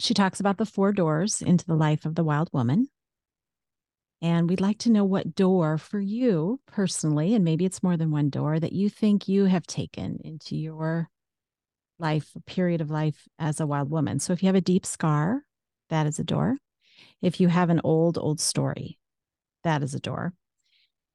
[0.00, 2.88] she talks about the four doors into the life of the wild woman.
[4.22, 8.12] And we'd like to know what door for you personally, and maybe it's more than
[8.12, 11.10] one door that you think you have taken into your
[11.98, 14.20] life, a period of life as a wild woman.
[14.20, 15.42] So if you have a deep scar,
[15.90, 16.58] that is a door.
[17.20, 18.96] If you have an old, old story,
[19.64, 20.34] that is a door.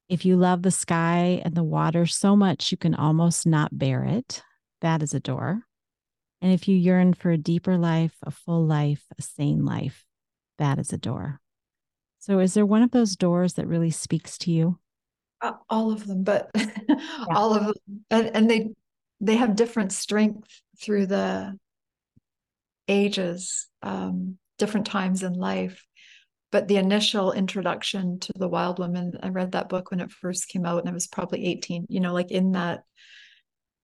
[0.10, 4.03] If you love the sky and the water so much you can almost not bear
[4.03, 4.43] it,
[4.82, 5.64] that is a door.
[6.41, 10.05] And if you yearn for a deeper life, a full life, a sane life,
[10.58, 11.39] that is a door.
[12.28, 14.80] So, is there one of those doors that really speaks to you?
[15.39, 16.97] Uh, all of them, but yeah.
[17.30, 17.73] all of them,
[18.11, 18.71] and, and they
[19.21, 21.57] they have different strength through the
[22.89, 25.86] ages, um, different times in life.
[26.51, 30.49] But the initial introduction to the Wild Woman, I read that book when it first
[30.49, 31.86] came out, and I was probably eighteen.
[31.88, 32.84] You know, like in that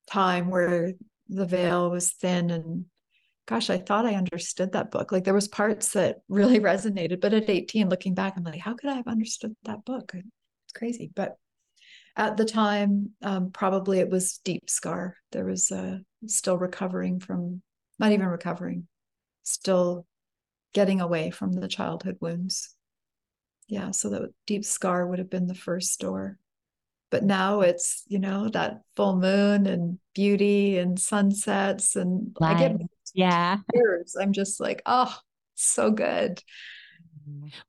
[0.06, 0.92] time where
[1.30, 2.88] the veil was thin and
[3.46, 5.12] gosh, I thought I understood that book.
[5.12, 8.74] Like there was parts that really resonated, but at 18, looking back, I'm like, how
[8.74, 10.12] could I have understood that book?
[10.14, 11.12] It's crazy.
[11.14, 11.38] But
[12.16, 15.18] at the time, um, probably it was deep scar.
[15.32, 15.72] There was
[16.28, 17.62] still recovering from,
[18.00, 18.88] not even recovering,
[19.44, 20.06] still
[20.74, 22.76] getting away from the childhood wounds.
[23.68, 26.38] Yeah, so that deep scar would have been the first door.
[27.10, 31.96] But now it's, you know, that full moon and beauty and sunsets.
[31.96, 32.72] And I get
[33.14, 33.58] yeah.
[33.74, 34.16] Tears.
[34.20, 35.16] I'm just like, oh,
[35.56, 36.42] so good.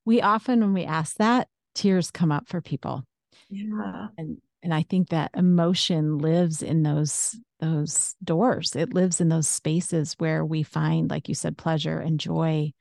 [0.05, 3.05] We often, when we ask that, tears come up for people.
[3.49, 4.09] Yeah.
[4.19, 8.75] And and I think that emotion lives in those those doors.
[8.75, 12.73] It lives in those spaces where we find, like you said, pleasure and joy.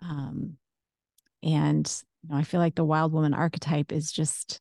[0.00, 0.56] Um,
[1.42, 4.60] and you know, I feel like the wild woman archetype is just,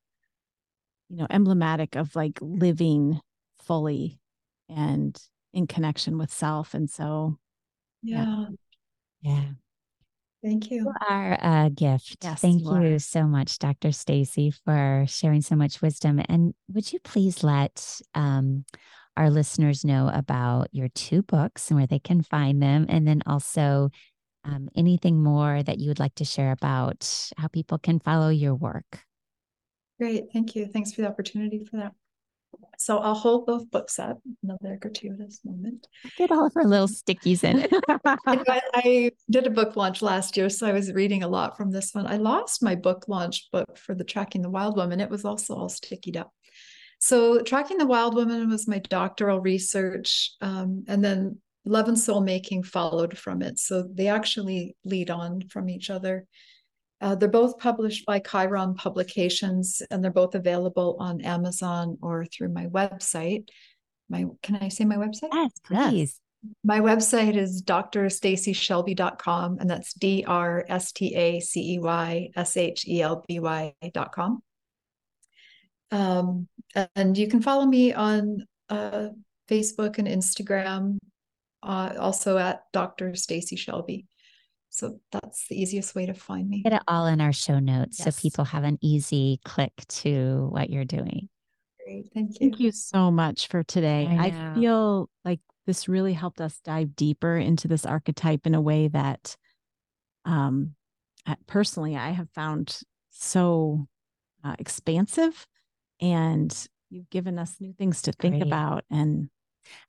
[1.10, 3.22] you know, emblematic of like living
[3.60, 4.20] fully
[4.68, 5.16] and
[5.54, 6.74] in connection with self.
[6.74, 7.38] And so,
[8.04, 8.48] yeah.
[9.22, 9.44] Yeah.
[10.44, 10.78] Thank you.
[10.78, 12.18] you are a gift.
[12.24, 13.92] Yes, Thank you, you so much, Dr.
[13.92, 16.22] Stacey, for sharing so much wisdom.
[16.30, 18.64] And would you please let um,
[19.18, 22.86] our listeners know about your two books and where they can find them?
[22.88, 23.90] And then also
[24.46, 28.56] um, anything more that you would like to share about how people can follow your
[28.56, 29.04] work?
[30.00, 30.26] Great.
[30.32, 30.68] Thank you.
[30.68, 31.94] Thanks for the opportunity for that.
[32.78, 34.20] So I'll hold both books up.
[34.44, 35.88] Another gratuitous moment.
[36.18, 37.68] Get all of her little stickies in.
[38.06, 41.72] I, I, did a book launch last year, so I was reading a lot from
[41.72, 42.06] this one.
[42.06, 45.00] I lost my book launch book for the Tracking the Wild Woman.
[45.00, 46.32] It was also all stickied up.
[47.00, 52.22] So Tracking the Wild Woman was my doctoral research, um, and then Love and Soul
[52.22, 53.60] Making followed from it.
[53.60, 56.26] So they actually lead on from each other.
[57.00, 62.50] Uh, they're both published by Chiron Publications, and they're both available on Amazon or through
[62.50, 63.50] my website.
[64.10, 65.30] My can I say my website?
[65.32, 66.20] Yes, please.
[66.64, 72.58] My website is drstaceyshelby.com, and that's D R S T A C E Y S
[72.58, 74.42] H E L B Y.com.
[75.92, 76.48] Um,
[76.96, 79.10] and you can follow me on uh,
[79.50, 80.98] Facebook and Instagram,
[81.64, 83.16] uh, also at Dr.
[83.16, 84.06] Stacey Shelby.
[84.78, 86.62] So that's the easiest way to find me.
[86.62, 88.16] Get it all in our show notes Yes.
[88.16, 91.30] so people have an easy click to what you're doing.
[91.84, 92.12] Great.
[92.14, 92.38] Thank you.
[92.40, 94.08] Thank you so much for today.
[94.08, 98.62] I I, feel like this really helped us dive deeper into this archetype in a
[98.62, 99.36] way that,
[100.26, 100.76] um,
[101.48, 103.88] personally, I have found so
[104.44, 105.48] uh, expansive,
[106.00, 106.56] and
[106.92, 108.44] you've given us new things to think Great.
[108.44, 108.84] about.
[108.92, 109.32] And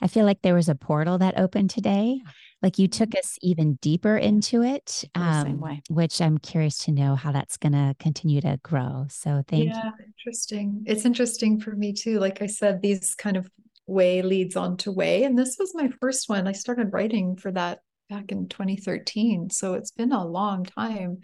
[0.01, 2.21] I feel like there was a portal that opened today.
[2.63, 6.79] Like you took us even deeper into it, feel the same um, which I'm curious
[6.85, 9.07] to know how that's going to continue to grow.
[9.09, 9.71] So thank you.
[9.71, 10.83] yeah, interesting.
[10.87, 12.19] It's interesting for me too.
[12.19, 13.49] Like I said, these kind of
[13.87, 15.25] way leads on to way.
[15.25, 16.47] And this was my first one.
[16.47, 19.51] I started writing for that back in 2013.
[19.51, 21.19] So it's been a long time.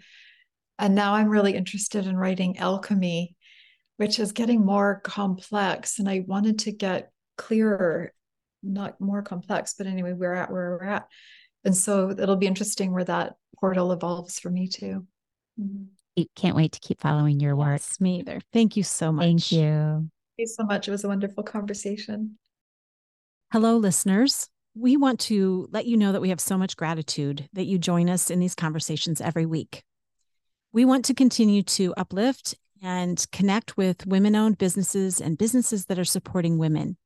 [0.77, 3.35] And now I'm really interested in writing alchemy,
[3.97, 5.99] which is getting more complex.
[5.99, 8.13] And I wanted to get clearer,
[8.65, 11.07] not more complex, but anyway, we're at where we're at.
[11.63, 15.05] And so it'll be interesting where that portal evolves for me too.
[15.59, 15.83] Mm-hmm.
[16.15, 17.71] You Can't wait to keep following your work.
[17.71, 18.39] Yes, me either.
[18.53, 19.23] Thank you so much.
[19.23, 19.61] Thank you.
[19.61, 20.87] Thank you so much.
[20.87, 22.37] It was a wonderful conversation.
[23.51, 24.47] Hello, listeners.
[24.75, 28.09] We want to let you know that we have so much gratitude that you join
[28.09, 29.83] us in these conversations every week.
[30.73, 35.97] We want to continue to uplift and connect with women owned businesses and businesses that
[35.99, 36.97] are supporting women.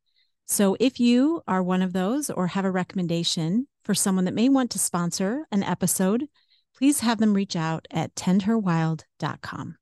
[0.51, 4.49] So if you are one of those or have a recommendation for someone that may
[4.49, 6.27] want to sponsor an episode,
[6.75, 9.77] please have them reach out at tendherwild.com.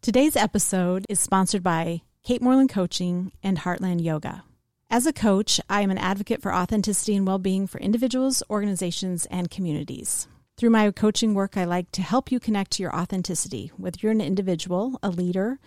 [0.00, 4.44] Today's episode is sponsored by Kate Moreland Coaching and Heartland Yoga.
[4.90, 9.26] As a coach, I am an advocate for authenticity and well being for individuals, organizations,
[9.26, 10.28] and communities.
[10.56, 13.72] Through my coaching work, I like to help you connect to your authenticity.
[13.76, 15.58] Whether you're an individual, a leader,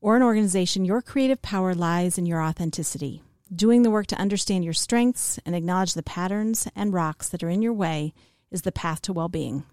[0.00, 3.22] or an organization, your creative power lies in your authenticity.
[3.52, 7.50] Doing the work to understand your strengths and acknowledge the patterns and rocks that are
[7.50, 8.14] in your way
[8.50, 9.64] is the path to well being.